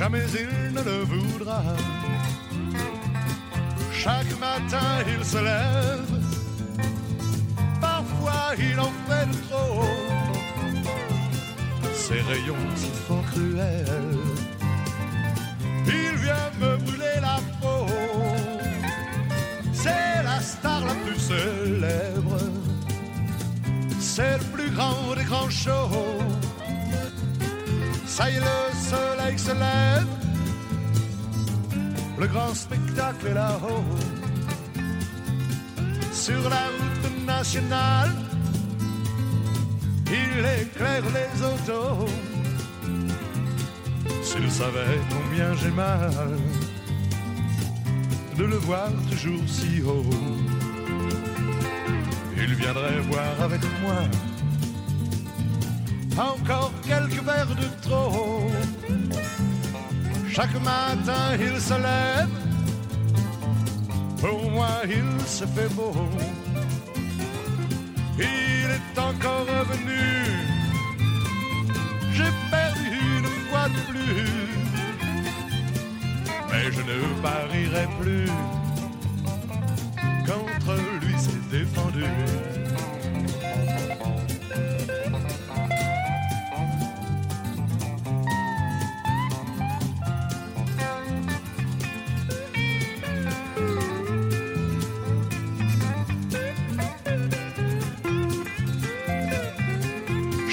jamais 0.00 0.24
il 0.32 0.72
ne 0.72 0.82
le 0.82 0.98
voudra. 1.12 1.62
Chaque 3.92 4.32
matin 4.40 4.90
il 5.14 5.22
se 5.22 5.36
lève, 5.36 6.12
parfois 7.82 8.44
il 8.58 8.80
en 8.80 8.92
fait 9.06 9.30
trop. 9.50 9.84
Ses 12.02 12.20
rayons 12.30 12.66
si 12.76 12.90
fort 13.06 13.26
cruels, 13.32 14.24
il 15.86 16.14
vient 16.24 16.50
me 16.62 16.72
brûler 16.78 17.18
la 17.28 17.38
peau. 17.60 17.84
C'est 19.74 20.22
la 20.30 20.40
star 20.40 20.80
la 20.90 20.94
plus 21.04 21.20
célèbre, 21.30 22.38
c'est 23.98 24.38
le 24.38 24.46
plus 24.54 24.70
grand 24.70 25.14
des 25.14 25.24
grands 25.24 25.50
shows. 25.50 26.39
Ça 28.20 28.30
y 28.30 28.34
est, 28.34 28.38
le 28.38 28.46
soleil 28.74 29.38
se 29.38 29.52
lève, 29.52 30.06
le 32.18 32.26
grand 32.26 32.54
spectacle 32.54 33.28
est 33.28 33.32
là-haut. 33.32 33.84
Sur 36.12 36.42
la 36.50 36.66
route 36.66 37.26
nationale, 37.26 38.12
il 40.06 40.38
éclaire 40.62 41.02
les 41.18 41.42
autos. 41.50 42.04
S'il 44.22 44.50
savait 44.50 45.00
combien 45.08 45.54
j'ai 45.54 45.70
mal 45.70 46.36
de 48.36 48.44
le 48.44 48.56
voir 48.56 48.90
toujours 49.10 49.44
si 49.46 49.80
haut, 49.80 50.04
il 52.36 52.54
viendrait 52.54 53.00
boire 53.08 53.40
avec 53.40 53.62
moi 53.82 54.29
encore 56.20 56.72
quelques 56.86 57.22
verres 57.22 57.56
de 57.56 57.68
trop. 57.82 58.50
Chaque 60.28 60.54
matin 60.62 61.36
il 61.38 61.60
se 61.60 61.74
lève, 61.74 62.36
pour 64.20 64.50
moi 64.50 64.68
il 64.84 65.26
se 65.26 65.44
fait 65.44 65.72
beau. 65.74 65.94
Il 68.18 68.68
est 68.78 68.98
encore 68.98 69.46
revenu, 69.46 70.04
j'ai 72.12 72.32
perdu 72.50 72.98
une 73.18 73.30
fois 73.48 73.66
de 73.68 73.80
plus, 73.90 74.48
mais 76.50 76.70
je 76.70 76.82
ne 76.90 76.98
parierai 77.22 77.86
plus 78.00 78.30
contre 80.26 80.76
lui 81.00 81.14
c'est 81.18 81.48
défendu. 81.50 82.59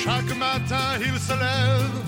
Chaque 0.07 0.37
matin 0.37 0.97
il 1.01 1.19
se 1.19 1.33
lève, 1.33 2.06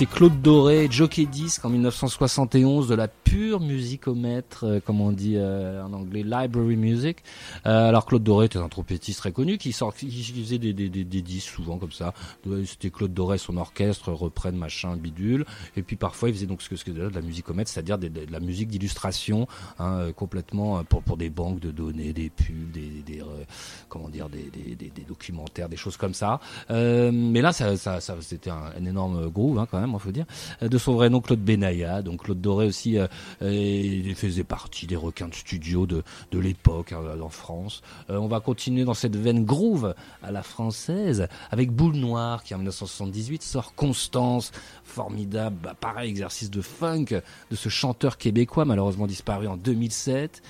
C'était 0.00 0.14
Claude 0.14 0.40
Doré, 0.40 0.88
Jockey 0.90 1.26
Disc 1.26 1.62
en 1.62 1.68
1971, 1.68 2.88
de 2.88 2.94
la 2.94 3.06
pure 3.06 3.60
musicomètre, 3.60 4.64
euh, 4.64 4.80
comme 4.80 4.98
on 5.02 5.12
dit 5.12 5.34
euh, 5.36 5.84
en 5.84 5.92
anglais, 5.92 6.22
library 6.22 6.76
music. 6.76 7.18
Euh, 7.66 7.90
alors 7.90 8.06
Claude 8.06 8.22
Doré 8.22 8.46
était 8.46 8.56
un 8.58 8.70
trompettiste 8.70 9.18
très 9.18 9.32
connu 9.32 9.58
qui, 9.58 9.72
sort, 9.72 9.94
qui, 9.94 10.10
faisait 10.10 10.56
des, 10.56 10.72
des, 10.72 10.88
des, 10.88 11.04
des 11.04 11.20
disques 11.20 11.50
souvent 11.50 11.76
comme 11.76 11.92
ça. 11.92 12.14
De- 12.46 12.64
C'était 12.64 12.88
Claude 12.88 13.12
Doré, 13.12 13.36
son 13.36 13.58
orchestre 13.58 14.10
reprenne 14.10 14.56
machin 14.56 14.96
bidule. 14.96 15.44
Et 15.76 15.82
puis 15.82 15.96
parfois 15.96 16.30
il 16.30 16.34
faisait 16.34 16.46
donc 16.46 16.62
ce 16.62 16.70
que 16.70 16.76
c'est 16.76 16.92
de 16.94 17.02
la 17.02 17.20
musicomètre, 17.20 17.70
c'est-à-dire 17.70 17.98
de 17.98 18.10
la 18.30 18.40
musique 18.40 18.68
d'illustration 18.68 19.46
hein, 19.78 19.98
euh, 19.98 20.12
complètement 20.14 20.78
euh, 20.78 20.82
pour, 20.82 21.02
pour 21.02 21.18
des 21.18 21.28
banques 21.28 21.60
de 21.60 21.72
données, 21.72 22.14
des 22.14 22.30
pubs, 22.30 22.70
des, 22.72 23.20
euh, 23.20 23.44
comment 23.90 24.08
dire, 24.08 24.30
des, 24.30 24.50
des, 24.76 24.90
documentaires, 25.06 25.68
des 25.68 25.76
choses 25.76 25.98
comme 25.98 26.14
ça. 26.14 26.40
Euh, 26.70 27.10
mais 27.12 27.42
là, 27.42 27.52
ça- 27.52 27.76
c'était 28.22 28.48
un, 28.48 28.72
un 28.80 28.84
énorme 28.86 29.28
groove 29.28 29.58
hein, 29.58 29.66
quand 29.70 29.78
même. 29.78 29.89
Faut 29.98 30.12
dire, 30.12 30.26
euh, 30.62 30.68
de 30.68 30.78
son 30.78 30.94
vrai 30.94 31.10
nom 31.10 31.20
Claude 31.20 31.40
Benaya. 31.40 32.02
Donc 32.02 32.24
Claude 32.24 32.40
Doré 32.40 32.66
aussi 32.66 32.98
euh, 32.98 33.06
euh, 33.42 34.14
faisait 34.14 34.44
partie 34.44 34.86
des 34.86 34.96
requins 34.96 35.28
de 35.28 35.34
studio 35.34 35.86
de, 35.86 36.02
de 36.30 36.38
l'époque 36.38 36.92
hein, 36.92 37.00
en 37.20 37.28
France. 37.28 37.82
On 38.08 38.28
va 38.28 38.40
continuer 38.40 38.84
dans 38.84 38.94
cette 38.94 39.16
veine 39.16 39.44
groove 39.44 39.94
à 40.22 40.30
la 40.30 40.42
française 40.42 41.28
avec 41.50 41.70
Boule 41.70 41.96
Noire 41.96 42.42
qui 42.42 42.54
en 42.54 42.58
1978 42.58 43.42
sort 43.42 43.74
Constance, 43.74 44.52
formidable, 44.84 45.56
bah, 45.62 45.74
pareil 45.78 46.10
exercice 46.10 46.50
de 46.50 46.60
funk 46.60 47.06
de 47.50 47.56
ce 47.56 47.68
chanteur 47.68 48.18
québécois 48.18 48.64
malheureusement 48.64 49.06
disparu 49.06 49.46
en 49.46 49.56
2007 49.56 50.42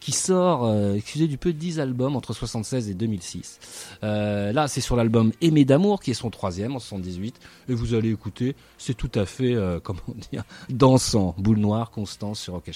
qui 0.00 0.12
sort, 0.12 0.64
euh, 0.64 0.94
excusez 0.94 1.26
du 1.26 1.38
peu, 1.38 1.52
10 1.52 1.80
albums 1.80 2.16
entre 2.16 2.32
76 2.32 2.88
et 2.88 2.94
2006. 2.94 3.58
Euh, 4.02 4.52
là, 4.52 4.68
c'est 4.68 4.80
sur 4.80 4.96
l'album 4.96 5.32
Aimer 5.40 5.64
d'amour, 5.64 6.00
qui 6.00 6.12
est 6.12 6.14
son 6.14 6.30
troisième 6.30 6.76
en 6.76 6.78
78, 6.78 7.34
et 7.68 7.74
vous 7.74 7.94
allez 7.94 8.10
écouter, 8.10 8.54
c'est 8.78 8.94
tout 8.94 9.10
à 9.14 9.26
fait, 9.26 9.54
euh, 9.54 9.80
comment 9.82 10.00
dire, 10.32 10.44
dansant. 10.68 11.34
Boule 11.38 11.58
noire, 11.58 11.90
Constance 11.90 12.40
sur 12.40 12.54
Rock. 12.54 12.70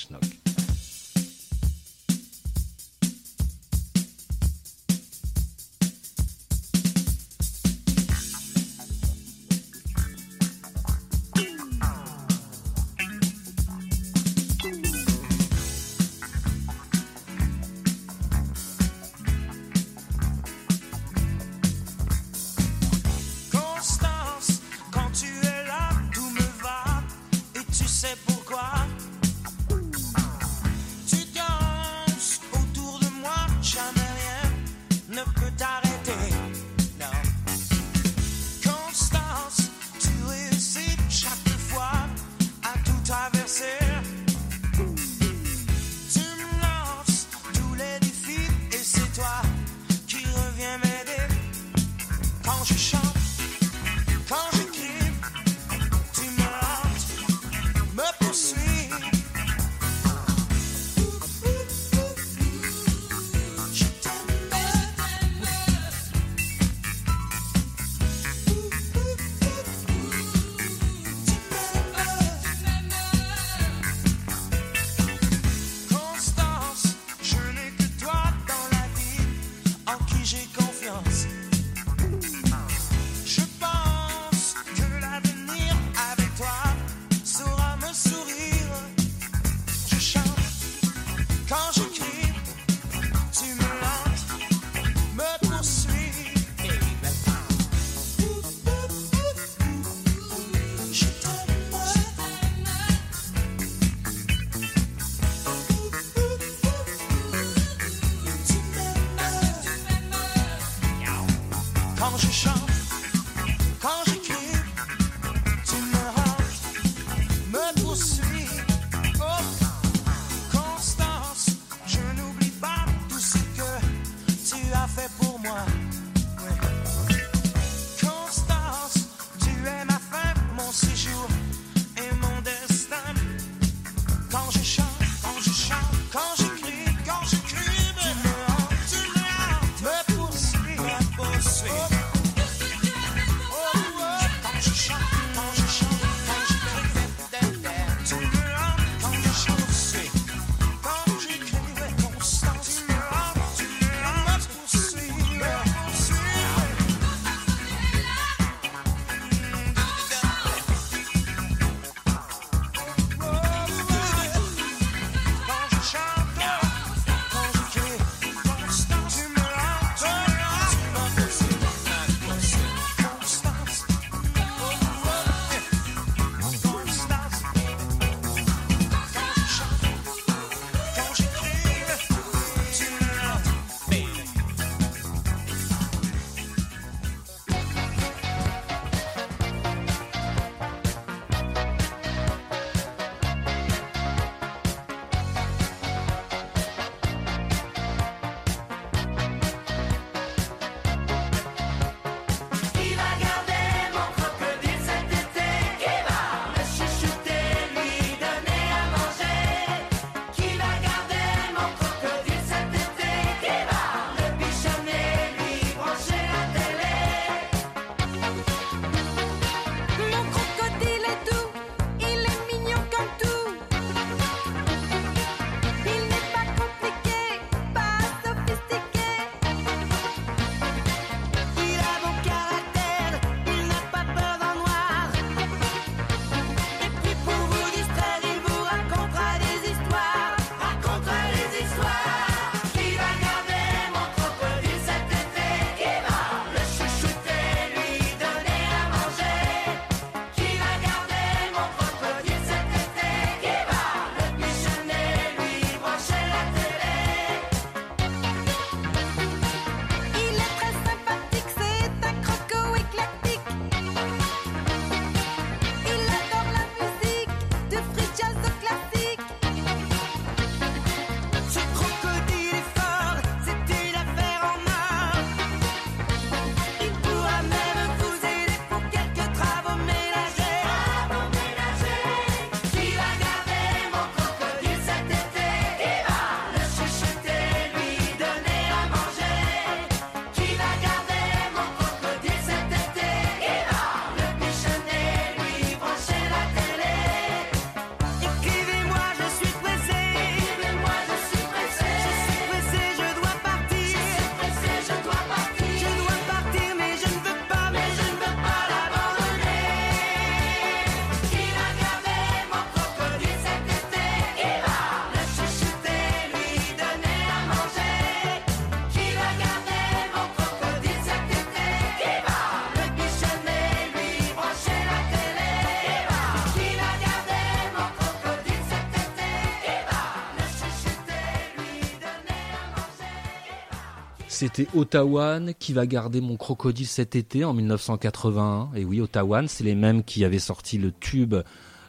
C'était 334.42 334.66
Ottawa 334.74 335.38
qui 335.60 335.72
va 335.72 335.86
garder 335.86 336.20
mon 336.20 336.36
crocodile 336.36 336.88
cet 336.88 337.14
été 337.14 337.44
en 337.44 337.54
1981. 337.54 338.70
Et 338.74 338.84
oui, 338.84 339.00
Ottawa, 339.00 339.46
c'est 339.46 339.62
les 339.62 339.76
mêmes 339.76 340.02
qui 340.02 340.24
avaient 340.24 340.40
sorti 340.40 340.78
le 340.78 340.90
tube 340.90 341.36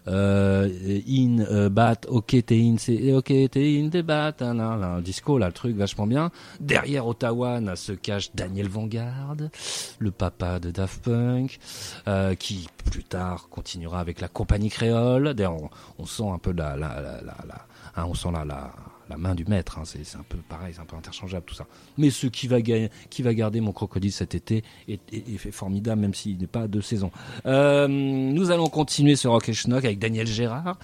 euh, 0.08 0.70
In 1.10 1.39
euh, 1.39 1.70
Bat, 1.70 2.01
ok 2.10 2.45
t'es 2.45 2.60
in, 2.60 2.76
c'est 2.78 3.12
ok 3.12 3.34
t'es 3.49 3.82
in 3.82 3.88
des 3.88 4.04
bat, 4.04 4.36
un 4.41 5.01
disco 5.01 5.39
là, 5.39 5.47
le 5.47 5.54
truc 5.54 5.76
vachement 5.76 6.06
bien. 6.06 6.30
Derrière 6.60 7.08
Ottawa 7.08 7.60
se 7.76 7.93
cache 7.93 8.30
Daniel 8.36 8.68
Vanguard, 8.68 9.38
le 9.97 10.12
papa 10.12 10.60
de 10.60 10.70
Daft 10.70 11.06
Punk, 11.06 11.58
euh, 12.08 12.36
qui 12.36 12.68
plus 12.91 13.04
tard 13.04 13.49
continuera 13.49 13.99
avec 13.99 14.22
la 14.22 14.28
compagnie 14.28 14.70
créole. 14.70 15.34
D'ailleurs, 15.34 15.58
on, 15.97 16.06
sent 16.06 16.30
un 16.32 16.38
peu 16.38 16.54
la, 16.54 16.76
hein, 17.95 18.06
on 18.08 18.14
sent 18.14 18.30
la, 18.32 18.72
la 19.10 19.18
main 19.18 19.36
du 19.36 19.45
maître. 19.45 19.80
hein, 19.80 19.84
c'est 19.86 20.18
un 20.18 20.26
peu 20.28 20.38
pareil, 20.38 20.74
c'est 20.76 20.82
un 20.82 20.86
peu 20.86 20.95
interchangeable 20.95 21.45
tout 21.45 21.56
ça. 21.56 21.68
Mais 21.97 22.10
ce 22.10 22.28
qui 22.28 22.47
va, 22.47 22.62
qui 22.62 23.22
va 23.22 23.34
garder 23.34 23.62
mon 23.62 23.72
crocodile 23.72 24.12
cet 24.12 24.36
été 24.36 24.64
est, 24.88 25.51
formidable, 25.51 26.01
même 26.01 26.14
s'il 26.14 26.38
n'est 26.38 26.47
pas 26.47 26.68
de 26.68 26.82
saison. 26.82 27.12
Euh, 27.45 27.88
nous 27.88 28.51
allons 28.51 28.68
continuer 28.68 29.16
ce 29.16 29.28
rock 29.28 29.49
et 29.49 29.54
schnock 29.54 29.86
avec 29.86 29.99
Daniel 29.99 30.28
Gérard. 30.28 30.78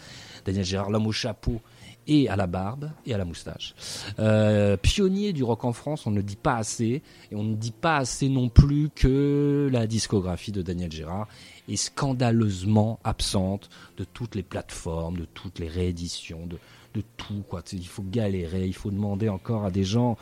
Daniel 0.45 0.65
Gérard, 0.65 0.89
l'homme 0.89 1.07
au 1.07 1.11
chapeau 1.11 1.61
et 2.07 2.28
à 2.28 2.36
la 2.36 2.47
barbe 2.47 2.91
et 3.05 3.13
à 3.13 3.17
la 3.17 3.26
moustache. 3.26 3.76
Euh, 4.17 4.76
pionnier 4.78 5.32
du 5.32 5.43
rock 5.43 5.63
en 5.63 5.74
France, 5.74 6.07
on 6.07 6.11
ne 6.11 6.22
dit 6.22 6.36
pas 6.36 6.55
assez, 6.55 7.03
et 7.32 7.36
on 7.36 7.43
ne 7.43 7.55
dit 7.55 7.72
pas 7.72 7.97
assez 7.97 8.30
non 8.30 8.49
plus 8.49 8.89
que 8.89 9.70
la 9.72 9.86
discographie 9.86 10.51
de 10.51 10.61
Daniel 10.61 10.91
Gérard 10.91 11.28
est 11.70 11.76
scandaleusement 11.76 12.99
absente 13.03 13.70
de 13.97 14.03
toutes 14.03 14.36
les 14.36 14.43
plateformes, 14.43 15.17
de 15.17 15.26
toutes 15.26 15.59
les 15.59 15.67
rééditions, 15.67 16.47
de, 16.47 16.57
de 16.93 17.01
tout. 17.17 17.43
Quoi. 17.47 17.61
Il 17.73 17.87
faut 17.87 18.03
galérer, 18.03 18.65
il 18.65 18.73
faut 18.73 18.91
demander 18.91 19.29
encore 19.29 19.65
à 19.65 19.71
des 19.71 19.83
gens 19.83 20.17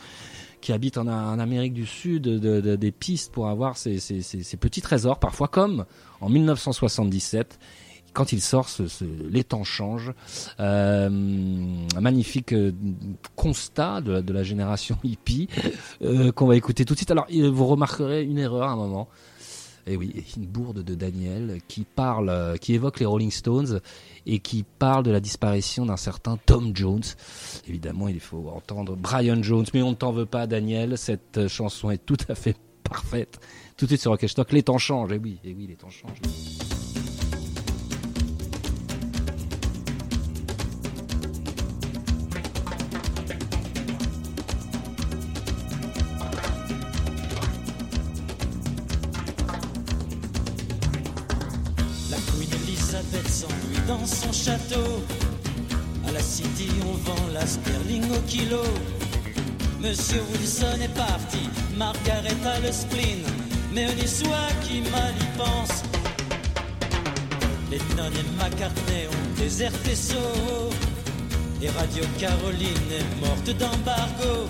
qui 0.62 0.74
habitent 0.74 0.98
en, 0.98 1.08
Amérique 1.08 1.74
du 1.74 1.86
Sud 1.86 2.24
de- 2.24 2.62
de- 2.62 2.76
des 2.76 2.92
pistes 2.92 3.32
pour 3.32 3.48
avoir 3.48 3.78
ces, 3.78 3.98
petits 4.60 4.82
trésors, 4.82 5.20
parfois 5.20 5.48
comme 5.48 5.86
en 6.20 6.30
1977 6.30 7.60
quand 8.14 8.32
il 8.32 8.42
sort, 8.42 8.68
les 9.30 9.44
temps 9.44 9.64
changent. 9.64 10.12
Euh, 10.60 11.08
un 11.08 12.02
magnifique 12.02 12.52
euh, 12.52 12.72
constat 13.36 14.02
de 14.02 14.34
la, 14.34 14.42
génération 14.42 14.98
hippie 15.04 15.48
euh, 16.02 16.32
qu'on 16.32 16.48
va 16.48 16.56
écouter 16.56 16.84
tout 16.84 16.96
de 16.96 16.98
suite. 16.98 17.12
Alors, 17.12 17.28
vous 17.30 17.68
remarquerez 17.68 18.24
une 18.24 18.40
erreur 18.40 18.70
à 18.70 18.72
un 18.72 18.76
moment. 18.76 19.08
Et 19.88 19.96
oui, 19.96 20.24
une 20.36 20.46
bourde 20.46 20.84
de 20.84 20.96
Daniel 20.96 21.60
qui 21.68 21.86
parle, 21.86 22.30
euh, 22.30 22.58
qui 22.58 22.74
évoque 22.74 23.00
les 23.00 23.06
Rolling 23.06 23.32
Stones 23.32 23.80
et 24.26 24.40
qui 24.40 24.64
parle 24.64 25.04
de 25.04 25.12
la 25.12 25.22
disparition 25.22 25.86
d'un 25.86 25.98
certain 25.98 26.38
Tom 26.46 26.76
Jones. 26.76 27.04
Évidemment, 27.68 28.10
il 28.10 28.20
faut 28.20 28.50
entendre 28.54 28.98
Brian 28.98 29.42
Jones, 29.42 29.66
mais 29.74 29.82
on 29.82 29.92
ne 29.92 29.96
t'en 29.96 30.12
veut 30.12 30.26
pas, 30.26 30.46
Daniel. 30.46 30.98
Cette 30.98 31.38
euh, 31.38 31.48
chanson 31.48 31.90
est 31.90 32.06
tout 32.06 32.18
à 32.28 32.36
fait 32.36 32.58
parfaite. 32.84 33.40
Tout 33.78 33.86
de 33.86 33.92
suite 33.92 34.02
sur 34.02 34.12
Rock 34.12 34.24
and 34.24 34.28
Stock, 34.28 34.52
les 34.52 34.64
temps 34.64 34.78
changent. 34.78 35.14
Et 35.14 35.20
oui, 35.20 35.40
et 35.46 35.54
oui, 35.54 35.68
les 35.68 35.76
temps 35.76 35.90
changent. 35.90 36.67
Son 54.08 54.32
château. 54.32 55.04
À 56.08 56.12
la 56.12 56.22
City, 56.22 56.70
on 56.86 56.94
vend 56.94 57.28
la 57.34 57.46
sterling 57.46 58.06
au 58.12 58.22
kilo. 58.28 58.64
Monsieur 59.82 60.22
Wilson 60.32 60.80
est 60.82 60.96
parti, 60.96 61.50
Margaret 61.78 62.38
a 62.46 62.60
le 62.60 62.72
spleen. 62.72 63.24
Mais 63.74 63.86
on 63.86 64.04
y 64.04 64.08
soit 64.08 64.52
qui 64.64 64.82
mal 64.90 65.14
y 65.20 65.38
pense. 65.38 65.84
Lennon 67.70 68.12
et 68.12 68.44
McCartney 68.44 69.08
ont 69.08 69.40
déserté 69.40 69.96
Soho. 69.96 70.70
Et 71.62 71.70
Radio 71.70 72.04
Caroline 72.18 72.92
est 72.92 73.26
morte 73.26 73.50
d'embargo. 73.58 74.48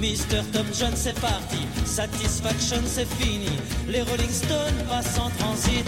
Mr. 0.00 0.42
Tom 0.52 0.66
Jones 0.76 0.98
est 1.06 1.20
parti, 1.20 1.58
Satisfaction 1.84 2.78
c'est 2.86 3.08
fini. 3.20 3.50
Les 3.88 4.02
Rolling 4.02 4.30
Stones 4.30 4.84
passent 4.88 5.18
en 5.18 5.30
transit. 5.38 5.86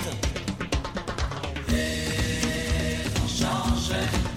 man. 3.94 4.33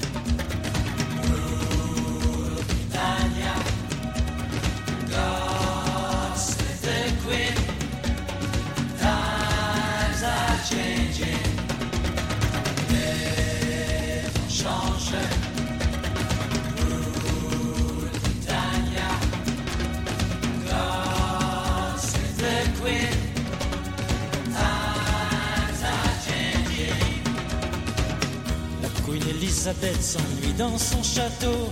Queen 29.68 29.76
Elizabeth 29.76 30.01
s'ennuie 30.01 30.53
dans 30.57 30.78
son 30.78 31.03
château. 31.03 31.70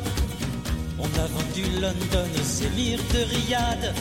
On 1.00 1.06
a 1.06 1.28
vendu 1.28 1.64
London 1.80 2.28
aux 2.36 2.64
émirs 2.64 3.00
de 3.14 3.20
Riyad. 3.20 3.94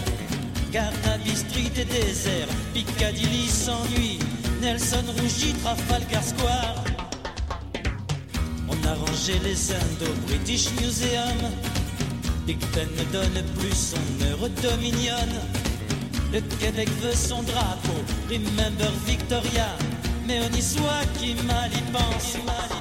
Carnaby 0.72 1.36
Street 1.36 1.72
est 1.76 1.84
désert, 1.84 2.48
Piccadilly 2.72 3.48
s'ennuie. 3.48 4.18
Nelson 4.60 5.04
rougit, 5.18 5.54
Trafalgar 5.62 6.24
Square. 6.24 6.84
On 8.68 8.88
a 8.88 8.94
rangé 8.94 9.38
les 9.44 9.70
Indes 9.70 10.08
au 10.08 10.26
British 10.26 10.70
Museum. 10.80 11.52
Big 12.46 12.58
Ben 12.74 12.88
ne 12.98 13.04
donne 13.12 13.44
plus 13.58 13.74
son 13.74 14.26
heure 14.26 14.48
Dominion. 14.62 15.28
Le 16.32 16.40
Québec 16.58 16.88
veut 17.00 17.14
son 17.14 17.42
drapeau, 17.42 18.02
Remember 18.28 18.90
Victoria. 19.06 19.68
Mais 20.26 20.40
on 20.40 20.56
y 20.56 20.62
soit 20.62 21.04
qui 21.18 21.34
mal 21.46 21.70
y 21.72 21.92
pense, 21.92 22.32
qui 22.32 22.38
mal 22.44 22.56
y. 22.70 22.73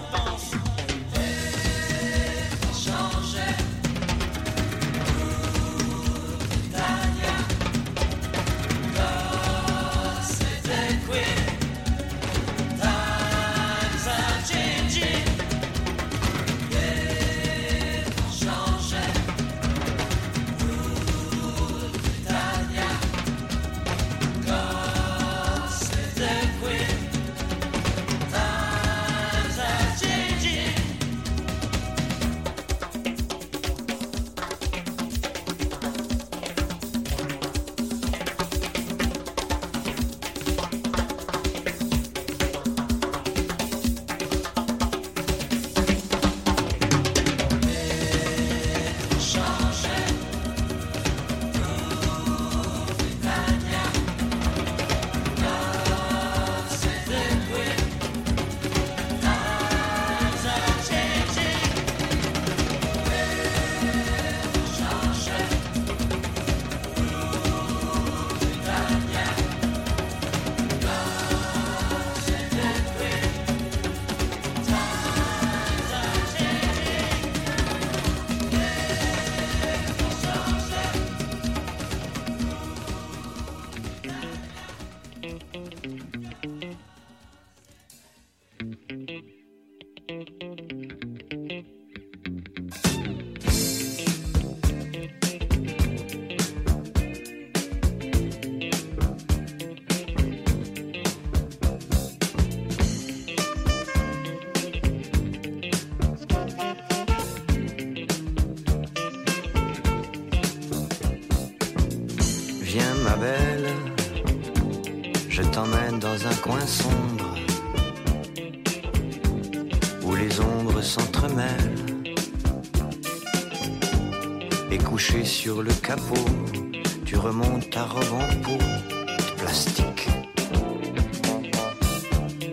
tu 127.06 127.16
remontes 127.18 127.70
ta 127.70 127.84
robe 127.84 128.14
en 128.14 128.42
peau 128.42 128.58
de 128.58 129.42
plastique. 129.42 130.08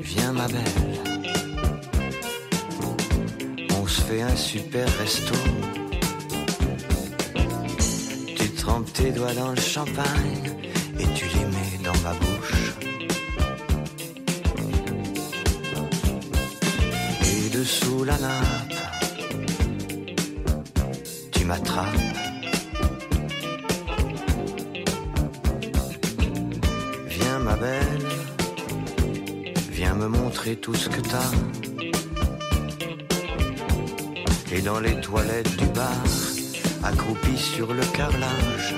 Viens 0.03 0.32
ma 0.32 0.47
belle, 0.47 1.01
on 3.80 3.86
se 3.86 4.01
fait 4.03 4.22
un 4.22 4.36
super 4.36 4.86
resto. 4.99 5.34
Tu 8.36 8.51
trempes 8.51 8.93
tes 8.93 9.11
doigts 9.11 9.34
dans 9.34 9.51
le 9.51 9.61
champagne 9.61 10.51
et 10.99 11.07
tu 11.14 11.24
les 11.34 11.47
mets 11.47 11.78
dans 11.82 11.99
ma 12.03 12.12
bouche. 12.12 12.74
Et 17.22 17.49
dessous 17.57 18.05
la 18.05 18.18
nappe, 18.18 18.70
montrer 30.51 30.57
tout 30.57 30.74
ce 30.74 30.88
que 30.88 31.01
t'as. 31.01 31.30
Et 34.53 34.61
dans 34.62 34.80
les 34.80 35.01
toilettes 35.01 35.57
du 35.57 35.66
bar, 35.66 35.92
accroupi 36.82 37.36
sur 37.36 37.72
le 37.72 37.82
carrelage, 37.96 38.74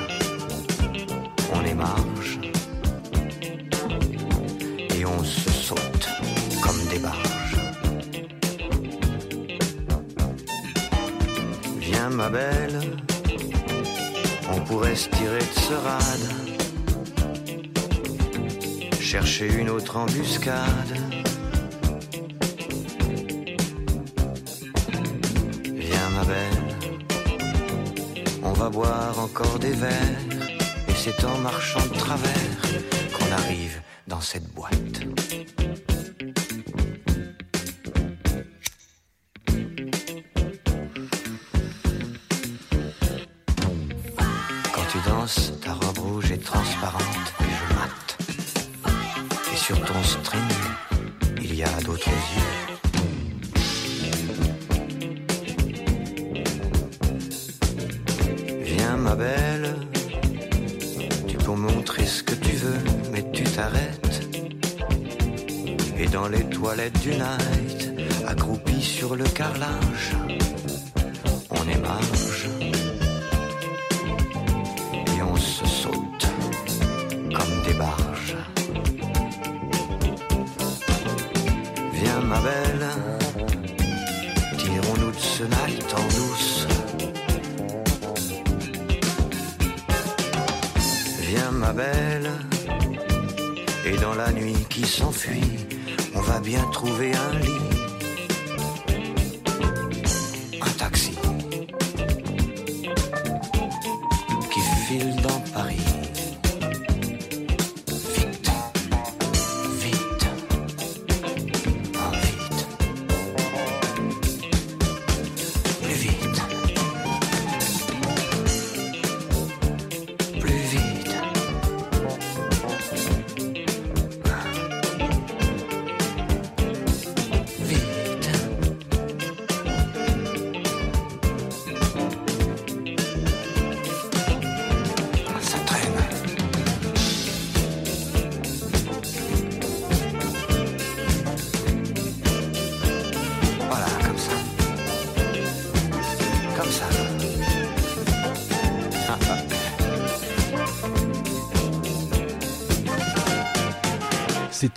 on 1.52 1.64
émarge 1.64 2.38
et 4.96 5.04
on 5.06 5.24
se 5.24 5.50
saute 5.50 6.08
comme 6.62 6.78
des 6.90 6.98
barges. 6.98 7.56
Viens 11.78 12.10
ma 12.10 12.28
belle, 12.28 12.80
on 14.52 14.60
pourrait 14.60 14.96
se 14.96 15.08
tirer 15.10 15.38
de 15.38 15.60
ce 15.60 15.74
rade, 15.74 16.28
chercher 19.00 19.52
une 19.54 19.70
autre 19.70 19.96
embuscade. 19.96 21.11
Boire 28.72 29.18
encore 29.18 29.58
des 29.58 29.72
verres, 29.72 30.24
et 30.88 30.94
c'est 30.94 31.24
en 31.24 31.36
marchant 31.38 31.84
de 31.92 31.98
travers 31.98 32.60
qu'on 33.12 33.30
arrive 33.32 33.80
dans 34.08 34.20
cette 34.20 34.48
boîte. 34.54 34.91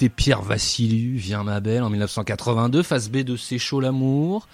Pierre 0.04 0.42
Vassiliou, 0.42 1.18
Viens 1.18 1.44
ma 1.44 1.60
belle, 1.60 1.84
en 1.84 1.90
1982, 1.90 2.84
face 2.84 3.10
B 3.10 3.18
de 3.18 3.36
C'est 3.38 3.58
l'amour. 3.80 4.48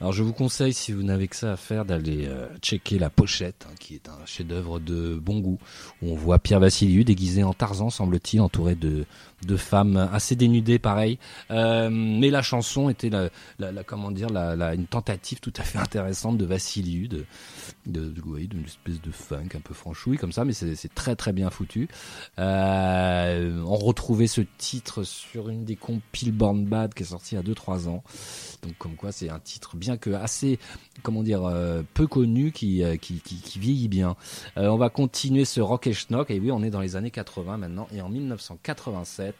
Alors 0.00 0.12
je 0.12 0.22
vous 0.22 0.32
conseille, 0.32 0.72
si 0.72 0.92
vous 0.92 1.02
n'avez 1.02 1.26
que 1.26 1.36
ça 1.36 1.52
à 1.52 1.56
faire, 1.56 1.84
d'aller 1.84 2.26
euh, 2.26 2.46
checker 2.60 2.98
la 2.98 3.10
pochette, 3.10 3.66
hein, 3.68 3.74
qui 3.86 3.94
est 3.94 4.08
un 4.08 4.26
chef-d'œuvre 4.26 4.80
de 4.80 5.14
bon 5.14 5.38
goût, 5.38 5.58
où 6.02 6.10
on 6.10 6.16
voit 6.16 6.40
Pierre 6.40 6.58
Vassiliou 6.58 7.04
déguisé 7.04 7.44
en 7.44 7.52
Tarzan, 7.52 7.88
semble-t-il, 7.88 8.40
entouré 8.40 8.74
de, 8.74 9.04
de 9.46 9.56
femmes 9.56 9.96
assez 10.12 10.34
dénudées, 10.34 10.80
pareil. 10.80 11.18
Euh, 11.52 11.88
mais 11.90 12.30
la 12.30 12.42
chanson 12.42 12.88
était 12.88 13.10
la, 13.10 13.30
comment 13.84 14.10
dire, 14.10 14.28
la, 14.30 14.74
une 14.74 14.86
tentative 14.86 15.38
tout 15.38 15.52
à 15.56 15.62
fait 15.62 15.78
intéressante 15.78 16.36
de 16.36 16.44
Vassiliou, 16.44 17.06
de, 17.06 17.24
de, 17.86 18.08
de- 18.08 18.46
d'une 18.46 18.64
espèce 18.64 19.00
de 19.00 19.10
funk 19.12 19.48
un 19.54 19.60
peu 19.60 19.72
franchouille 19.72 20.16
comme 20.18 20.32
ça, 20.32 20.44
mais 20.44 20.52
c'est 20.52 20.92
très 20.94 21.14
très 21.14 21.32
bien 21.32 21.48
foutu. 21.50 21.88
Euh, 22.38 23.62
on 23.64 23.76
retrouvait 23.76 24.26
ce 24.26 24.40
titre 24.58 25.04
sur 25.04 25.48
une 25.48 25.64
des 25.64 25.76
compiles 25.76 26.32
Born 26.32 26.64
Bad 26.64 26.92
qui 26.94 27.04
est 27.04 27.06
sortie 27.06 27.34
il 27.36 27.38
y 27.38 27.40
a 27.40 27.44
2-3 27.54 27.88
ans. 27.88 28.02
Donc 28.62 28.76
comme 28.78 28.96
quoi 28.96 29.12
c'est 29.12 29.28
un 29.30 29.38
titre 29.38 29.76
bien 29.76 29.96
que 29.96 30.10
assez, 30.10 30.58
comment 31.02 31.22
dire, 31.22 31.44
euh, 31.44 31.82
peu 31.94 32.06
connu 32.06 32.50
qui, 32.52 32.82
qui, 33.00 33.20
qui, 33.20 33.58
bien. 33.88 34.16
Euh, 34.56 34.68
on 34.68 34.76
va 34.76 34.88
continuer 34.88 35.44
ce 35.44 35.60
rock 35.60 35.86
et 35.86 35.92
schnock, 35.92 36.30
et 36.30 36.40
oui 36.40 36.50
on 36.50 36.62
est 36.62 36.70
dans 36.70 36.80
les 36.80 36.96
années 36.96 37.10
80 37.10 37.58
maintenant, 37.58 37.86
et 37.94 38.00
en 38.00 38.08
1987, 38.08 39.34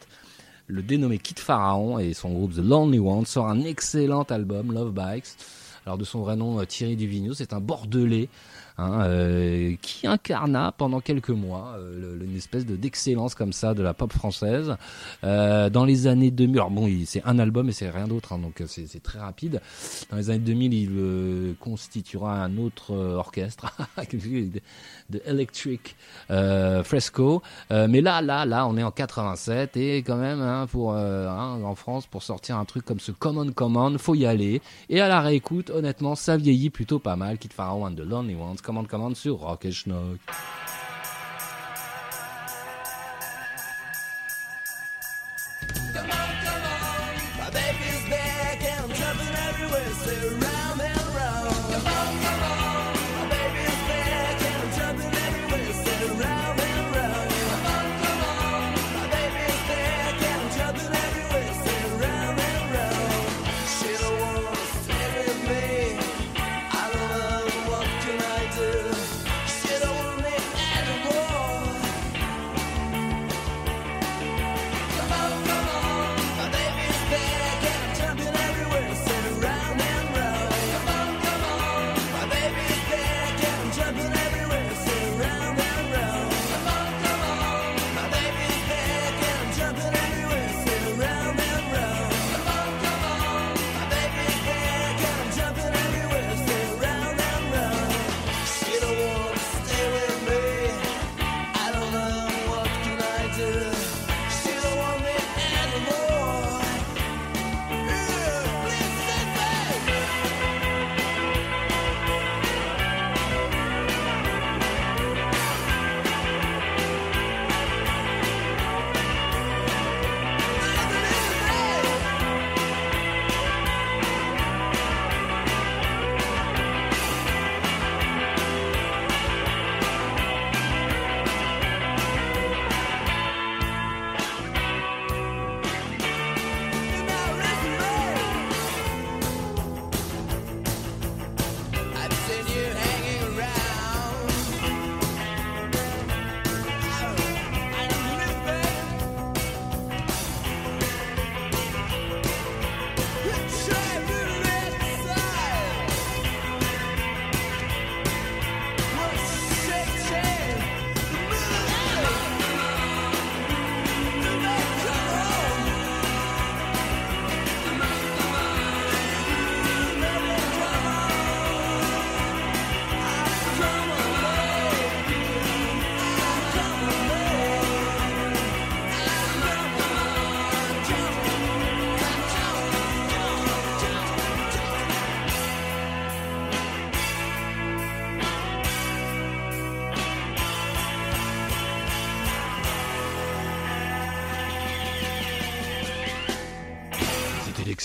le 0.68 0.82
dénommé 0.82 1.18
Kid 1.18 1.38
Pharaon 1.38 1.98
et 1.98 2.12
son 2.14 2.32
groupe 2.32 2.54
The 2.54 2.58
Lonely 2.58 2.98
Ones 2.98 3.26
sort 3.26 3.48
un 3.48 3.60
excellent 3.62 4.24
album, 4.24 4.72
Love 4.72 4.92
Bikes. 4.92 5.36
Alors 5.84 5.98
de 5.98 6.04
son 6.04 6.20
vrai 6.20 6.36
nom, 6.36 6.58
euh, 6.58 6.64
Thierry 6.64 6.96
Duvigneau, 6.96 7.34
c'est 7.34 7.52
un 7.52 7.60
Bordelais 7.60 8.28
hein, 8.78 9.00
euh, 9.02 9.74
qui 9.82 10.06
incarna 10.06 10.72
pendant 10.72 11.00
quelques 11.00 11.30
mois 11.30 11.76
euh, 11.78 12.18
une 12.22 12.36
espèce 12.36 12.66
de 12.66 12.76
d'excellence 12.76 13.34
comme 13.34 13.52
ça 13.52 13.74
de 13.74 13.82
la 13.82 13.94
pop 13.94 14.12
française. 14.12 14.76
Euh, 15.24 15.70
dans 15.70 15.84
les 15.84 16.06
années 16.06 16.30
2000, 16.30 16.56
alors 16.56 16.70
bon, 16.70 16.88
c'est 17.04 17.22
un 17.24 17.38
album 17.38 17.68
et 17.68 17.72
c'est 17.72 17.90
rien 17.90 18.06
d'autre, 18.06 18.32
hein, 18.32 18.38
donc 18.38 18.60
euh, 18.60 18.66
c'est 18.68 19.02
très 19.02 19.18
rapide. 19.18 19.60
Dans 20.10 20.16
les 20.16 20.30
années 20.30 20.38
2000, 20.40 20.74
il 20.74 20.90
euh, 20.96 21.52
constituera 21.60 22.42
un 22.42 22.56
autre 22.58 22.94
orchestre, 22.94 23.72
de, 24.12 25.20
Electric 25.24 25.96
Fresco. 26.28 27.42
Mais 27.70 28.00
là, 28.00 28.22
là, 28.22 28.44
là, 28.44 28.66
on 28.66 28.76
est 28.76 28.82
en 28.82 28.90
87 28.90 29.76
et 29.76 29.98
quand 29.98 30.16
même, 30.16 30.40
hein, 30.40 30.66
pour 30.70 30.94
hein, 30.94 31.60
en 31.62 31.74
France, 31.74 32.06
pour 32.06 32.22
sortir 32.22 32.56
un 32.56 32.64
truc 32.64 32.84
comme 32.84 33.00
ce 33.00 33.12
Common 33.12 33.50
Command, 33.52 33.98
faut 33.98 34.14
y 34.14 34.26
aller. 34.26 34.60
Et 34.88 35.00
à 35.00 35.08
la 35.08 35.20
réécoute, 35.20 35.70
honnêtement, 35.70 36.14
ça 36.14 36.36
vieillit 36.36 36.70
plutôt 36.70 36.98
pas 36.98 37.16
mal. 37.16 37.38
Kid 37.38 37.52
Pharaoh 37.52 37.86
and 37.86 37.94
the 37.94 38.00
Lonely 38.00 38.34
Ones, 38.34 38.56
Command 38.66 38.88
Command 38.88 39.14
sur 39.14 39.38
Rock 39.38 39.64
and 39.64 39.70
Schnock. 39.70 40.18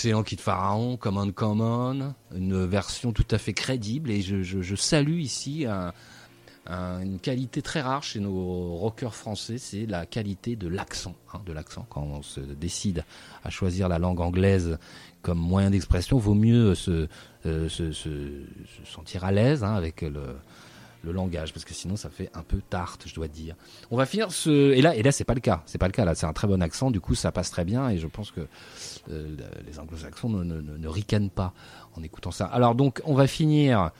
Excellent 0.04 0.24
Kid 0.24 0.40
Pharaon, 0.40 0.96
Common 0.96 1.30
Common, 1.30 2.12
une 2.34 2.64
version 2.66 3.12
tout 3.12 3.24
à 3.30 3.38
fait 3.38 3.52
crédible 3.52 4.10
et 4.10 4.20
je, 4.20 4.42
je- 4.42 4.60
je 4.60 4.74
salue 4.74 5.20
ici 5.20 5.64
un- 5.64 5.92
un- 6.66 7.00
une 7.02 7.20
qualité 7.20 7.62
très 7.62 7.82
rare 7.82 8.02
chez 8.02 8.18
nos 8.18 8.74
rockers 8.74 9.14
français, 9.14 9.58
c'est 9.58 9.86
la 9.86 10.04
qualité 10.04 10.56
de 10.56 10.66
l'accent, 10.66 11.14
hein, 11.32 11.40
de 11.46 11.52
l'accent. 11.52 11.86
Quand 11.88 12.02
on 12.02 12.20
se 12.22 12.40
décide 12.40 13.04
à 13.44 13.50
choisir 13.50 13.88
la 13.88 14.00
langue 14.00 14.18
anglaise 14.18 14.76
comme 15.22 15.38
moyen 15.38 15.70
d'expression, 15.70 16.18
vaut 16.18 16.34
mieux 16.34 16.74
se, 16.74 17.06
euh, 17.46 17.68
se 17.68 17.92
sentir 18.84 19.22
à 19.22 19.30
l'aise 19.30 19.62
hein, 19.62 19.74
avec 19.74 20.00
le, 20.02 20.34
le 21.02 21.12
langage 21.12 21.52
parce 21.52 21.64
que 21.64 21.74
sinon 21.74 21.96
ça 21.96 22.10
fait 22.10 22.30
un 22.34 22.42
peu 22.42 22.60
tarte 22.70 23.04
je 23.06 23.14
dois 23.14 23.28
dire. 23.28 23.54
On 23.90 23.96
va 23.96 24.06
finir 24.06 24.30
ce 24.32 24.72
et 24.72 24.82
là 24.82 24.94
et 24.96 25.02
là 25.02 25.12
c'est 25.12 25.24
pas 25.24 25.34
le 25.34 25.40
cas. 25.40 25.62
C'est 25.66 25.78
pas 25.78 25.86
le 25.88 25.92
cas 25.92 26.04
là. 26.04 26.14
C'est 26.14 26.26
un 26.26 26.32
très 26.32 26.46
bon 26.48 26.62
accent. 26.62 26.90
Du 26.90 27.00
coup 27.00 27.14
ça 27.14 27.32
passe 27.32 27.50
très 27.50 27.64
bien 27.64 27.88
et 27.90 27.98
je 27.98 28.06
pense 28.06 28.30
que 28.30 28.40
euh, 29.10 29.36
les 29.66 29.78
anglo-saxons 29.78 30.28
ne, 30.28 30.44
ne, 30.44 30.60
ne, 30.60 30.76
ne 30.76 30.88
ricanent 30.88 31.30
pas 31.30 31.52
en 31.96 32.02
écoutant 32.02 32.30
ça. 32.30 32.46
Alors 32.46 32.74
donc 32.74 33.00
on 33.04 33.14
va 33.14 33.26
finir 33.26 33.90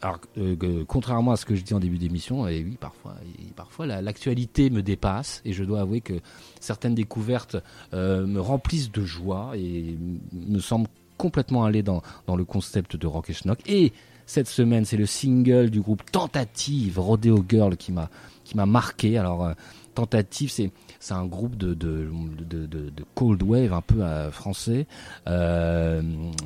alors, 0.00 0.20
euh, 0.36 0.84
contrairement 0.86 1.32
à 1.32 1.36
ce 1.36 1.44
que 1.44 1.56
je 1.56 1.62
dis 1.62 1.74
en 1.74 1.80
début 1.80 1.98
d'émission, 1.98 2.46
et 2.46 2.62
oui, 2.62 2.76
parfois, 2.80 3.16
et 3.40 3.52
parfois 3.56 3.84
la- 3.84 4.00
l'actualité 4.00 4.70
me 4.70 4.80
dépasse 4.80 5.42
et 5.44 5.52
je 5.52 5.64
dois 5.64 5.80
avouer 5.80 6.00
que 6.02 6.14
certaines 6.60 6.94
découvertes 6.94 7.56
euh, 7.94 8.24
me 8.24 8.40
remplissent 8.40 8.92
de 8.92 9.04
joie 9.04 9.54
et 9.56 9.98
me 10.32 10.60
semblent 10.60 10.86
complètement 11.16 11.64
aller 11.64 11.82
dans, 11.82 12.00
dans 12.28 12.36
le 12.36 12.44
concept 12.44 12.94
de 12.94 13.08
Rock 13.08 13.30
et 13.30 13.32
Schnock. 13.32 13.58
Et 13.68 13.92
cette 14.28 14.46
semaine, 14.48 14.84
c'est 14.84 14.98
le 14.98 15.06
single 15.06 15.70
du 15.70 15.80
groupe 15.80 16.02
Tentative, 16.12 17.00
Rodeo 17.00 17.42
Girl, 17.48 17.76
qui 17.78 17.92
m'a 17.92 18.10
qui 18.44 18.56
m'a 18.56 18.66
marqué. 18.66 19.16
Alors, 19.16 19.44
euh, 19.44 19.52
Tentative, 19.94 20.50
c'est 20.50 20.70
c'est 21.00 21.14
un 21.14 21.24
groupe 21.24 21.56
de 21.56 21.72
de, 21.72 22.10
de, 22.38 22.66
de, 22.66 22.90
de 22.90 23.04
cold 23.14 23.42
wave 23.42 23.72
un 23.72 23.80
peu 23.80 24.02
euh, 24.02 24.30
français, 24.30 24.86
euh, 25.28 26.02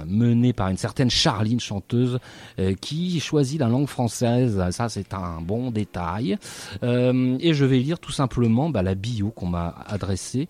mené 0.06 0.52
par 0.52 0.68
une 0.68 0.76
certaine 0.76 1.10
Charline, 1.10 1.58
chanteuse, 1.58 2.20
euh, 2.60 2.74
qui 2.80 3.18
choisit 3.18 3.58
la 3.58 3.66
langue 3.66 3.88
française. 3.88 4.62
Ça, 4.70 4.88
c'est 4.88 5.12
un 5.12 5.40
bon 5.40 5.72
détail. 5.72 6.38
Euh, 6.84 7.36
et 7.40 7.52
je 7.52 7.64
vais 7.64 7.80
lire 7.80 7.98
tout 7.98 8.12
simplement 8.12 8.70
bah, 8.70 8.82
la 8.82 8.94
bio 8.94 9.30
qu'on 9.30 9.48
m'a 9.48 9.74
adressée. 9.88 10.48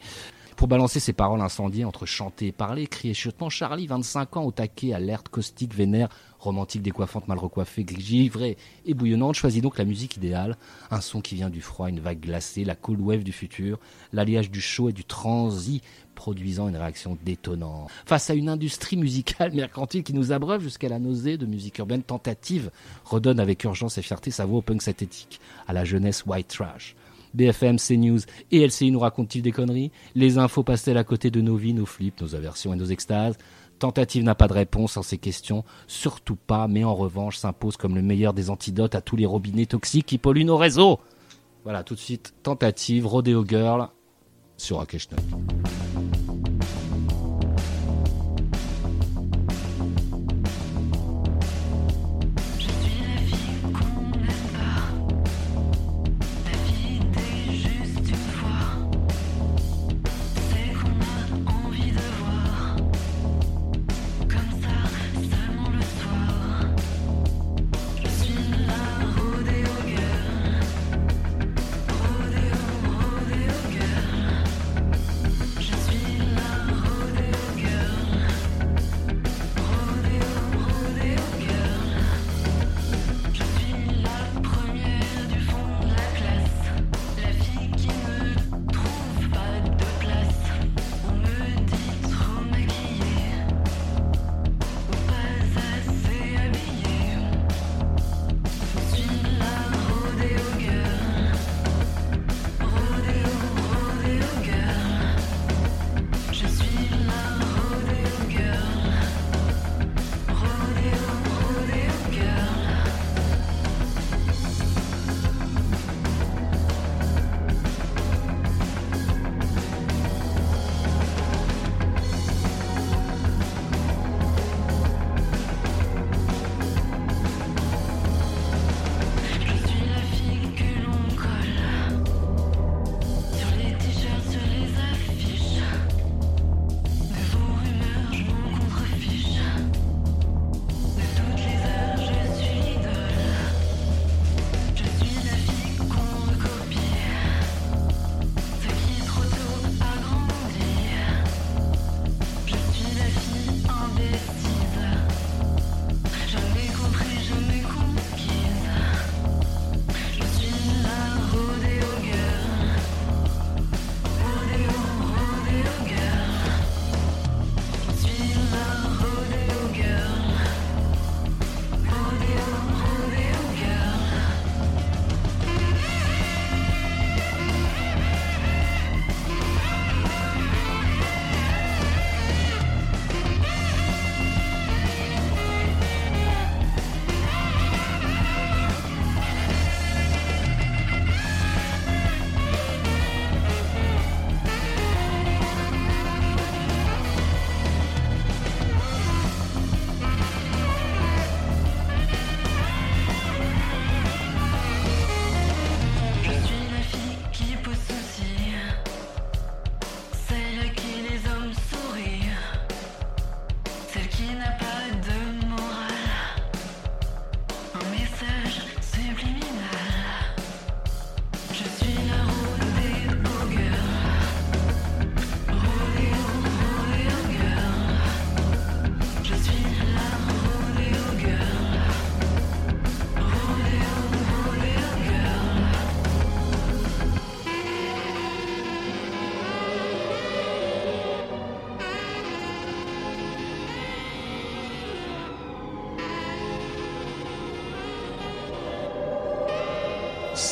Pour 0.56 0.68
balancer 0.68 1.00
ses 1.00 1.12
paroles 1.12 1.40
incendiées 1.40 1.84
entre 1.84 2.06
chanter 2.06 2.48
et 2.48 2.52
parler, 2.52 2.86
crier 2.86 3.14
chutement 3.14 3.48
Charlie, 3.48 3.86
25 3.86 4.36
ans, 4.36 4.44
au 4.44 4.52
taquet, 4.52 4.92
alerte, 4.92 5.28
caustique, 5.28 5.74
vénère, 5.74 6.08
romantique, 6.43 6.82
décoiffante, 6.82 7.28
mal 7.28 7.38
recoiffée, 7.38 7.86
givrée 7.99 8.57
et 8.84 8.95
bouillonnante, 8.95 9.36
choisit 9.36 9.62
donc 9.62 9.78
la 9.78 9.84
musique 9.84 10.16
idéale, 10.16 10.57
un 10.90 11.01
son 11.01 11.20
qui 11.20 11.36
vient 11.36 11.51
du 11.51 11.61
froid, 11.61 11.88
une 11.88 12.01
vague 12.01 12.20
glacée, 12.20 12.64
la 12.64 12.74
cold 12.74 13.01
wave 13.01 13.22
du 13.22 13.32
futur, 13.32 13.78
l'alliage 14.12 14.51
du 14.51 14.61
chaud 14.61 14.88
et 14.88 14.93
du 14.93 15.05
transi, 15.05 15.80
produisant 16.14 16.68
une 16.68 16.76
réaction 16.76 17.16
détonnante. 17.24 17.90
Face 18.07 18.28
à 18.28 18.34
une 18.34 18.49
industrie 18.49 18.97
musicale 18.97 19.53
mercantile 19.53 20.03
qui 20.03 20.12
nous 20.12 20.32
abreuve 20.32 20.62
jusqu'à 20.62 20.88
la 20.88 20.99
nausée 20.99 21.38
de 21.38 21.47
musique 21.47 21.78
urbaine 21.78 22.03
tentative, 22.03 22.70
redonne 23.05 23.40
avec 23.40 23.64
urgence 23.64 23.99
et 23.99 24.03
fierté 24.03 24.30
sa 24.30 24.45
voix 24.45 24.59
au 24.59 24.62
punk 24.62 24.82
synthétique, 24.82 25.40
à 25.66 25.72
la 25.72 25.84
jeunesse 25.84 26.24
white 26.26 26.49
trash. 26.49 26.97
BFM, 27.34 27.78
CNews 27.78 28.20
et 28.51 28.66
LCI 28.66 28.90
nous 28.90 29.01
racontent-ils 29.01 29.40
des 29.40 29.53
conneries? 29.53 29.90
Les 30.14 30.36
infos 30.36 30.62
passent-elles 30.62 30.99
à 30.99 31.05
côté 31.05 31.30
de 31.30 31.40
nos 31.40 31.57
vies, 31.57 31.72
nos 31.72 31.86
flips, 31.86 32.20
nos 32.20 32.34
aversions 32.34 32.74
et 32.74 32.76
nos 32.76 32.84
extases 32.84 33.38
Tentative 33.82 34.22
n'a 34.22 34.36
pas 34.36 34.46
de 34.46 34.52
réponse 34.52 34.96
en 34.96 35.02
ces 35.02 35.18
questions, 35.18 35.64
surtout 35.88 36.36
pas, 36.36 36.68
mais 36.68 36.84
en 36.84 36.94
revanche 36.94 37.36
s'impose 37.36 37.76
comme 37.76 37.96
le 37.96 38.02
meilleur 38.02 38.32
des 38.32 38.48
antidotes 38.48 38.94
à 38.94 39.00
tous 39.00 39.16
les 39.16 39.26
robinets 39.26 39.66
toxiques 39.66 40.06
qui 40.06 40.18
polluent 40.18 40.44
nos 40.44 40.56
réseaux. 40.56 41.00
Voilà, 41.64 41.82
tout 41.82 41.96
de 41.96 42.00
suite, 42.00 42.32
Tentative, 42.44 43.08
Rodeo 43.08 43.44
Girl, 43.44 43.88
sur 44.56 44.76
Rock 44.76 44.94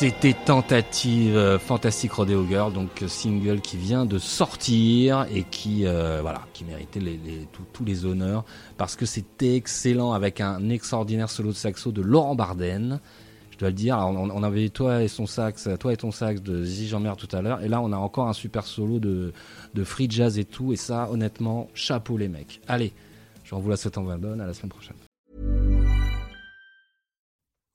C'était 0.01 0.33
Tentative 0.33 1.37
euh, 1.37 1.59
Fantastic 1.59 2.11
Rodeo 2.13 2.43
Girl, 2.47 2.73
donc 2.73 3.03
euh, 3.03 3.07
single 3.07 3.61
qui 3.61 3.77
vient 3.77 4.03
de 4.03 4.17
sortir 4.17 5.27
et 5.31 5.43
qui 5.43 5.85
euh, 5.85 6.21
voilà, 6.23 6.41
qui 6.53 6.65
méritait 6.65 6.99
tous- 7.71 7.85
les 7.85 8.03
honneurs 8.03 8.43
parce 8.79 8.95
que 8.95 9.05
c'était 9.05 9.55
excellent 9.55 10.13
avec 10.13 10.41
un 10.41 10.69
extraordinaire 10.69 11.29
solo 11.29 11.49
de 11.49 11.55
saxo 11.55 11.91
de 11.91 12.01
Laurent 12.01 12.33
Barden. 12.33 12.99
Je 13.51 13.59
dois 13.59 13.69
le 13.69 13.75
dire, 13.75 13.95
on, 13.99 14.41
avait 14.41 14.69
toi 14.69 15.03
et 15.03 15.07
son 15.07 15.27
sax, 15.27 15.69
toi 15.79 15.93
et 15.93 15.97
ton 15.97 16.09
sax 16.09 16.41
de 16.41 16.63
Zizi 16.63 16.91
tout 17.15 17.35
à 17.35 17.43
l'heure, 17.43 17.61
et 17.61 17.67
là 17.67 17.79
on 17.79 17.91
a 17.91 17.97
encore 17.97 18.27
un 18.27 18.33
super 18.33 18.65
solo 18.65 18.97
de, 18.97 19.33
de 19.75 19.83
free 19.83 20.07
jazz 20.09 20.39
et 20.39 20.45
tout, 20.45 20.73
et 20.73 20.77
ça 20.77 21.11
honnêtement, 21.11 21.67
chapeau 21.75 22.17
les 22.17 22.27
mecs. 22.27 22.59
Allez, 22.67 22.91
j'en 23.43 23.59
vous 23.59 23.69
la 23.69 23.77
souhaite 23.77 23.99
en 23.99 24.01
bonne, 24.01 24.41
à 24.41 24.47
la 24.47 24.55
semaine 24.55 24.71
prochaine. 24.71 24.95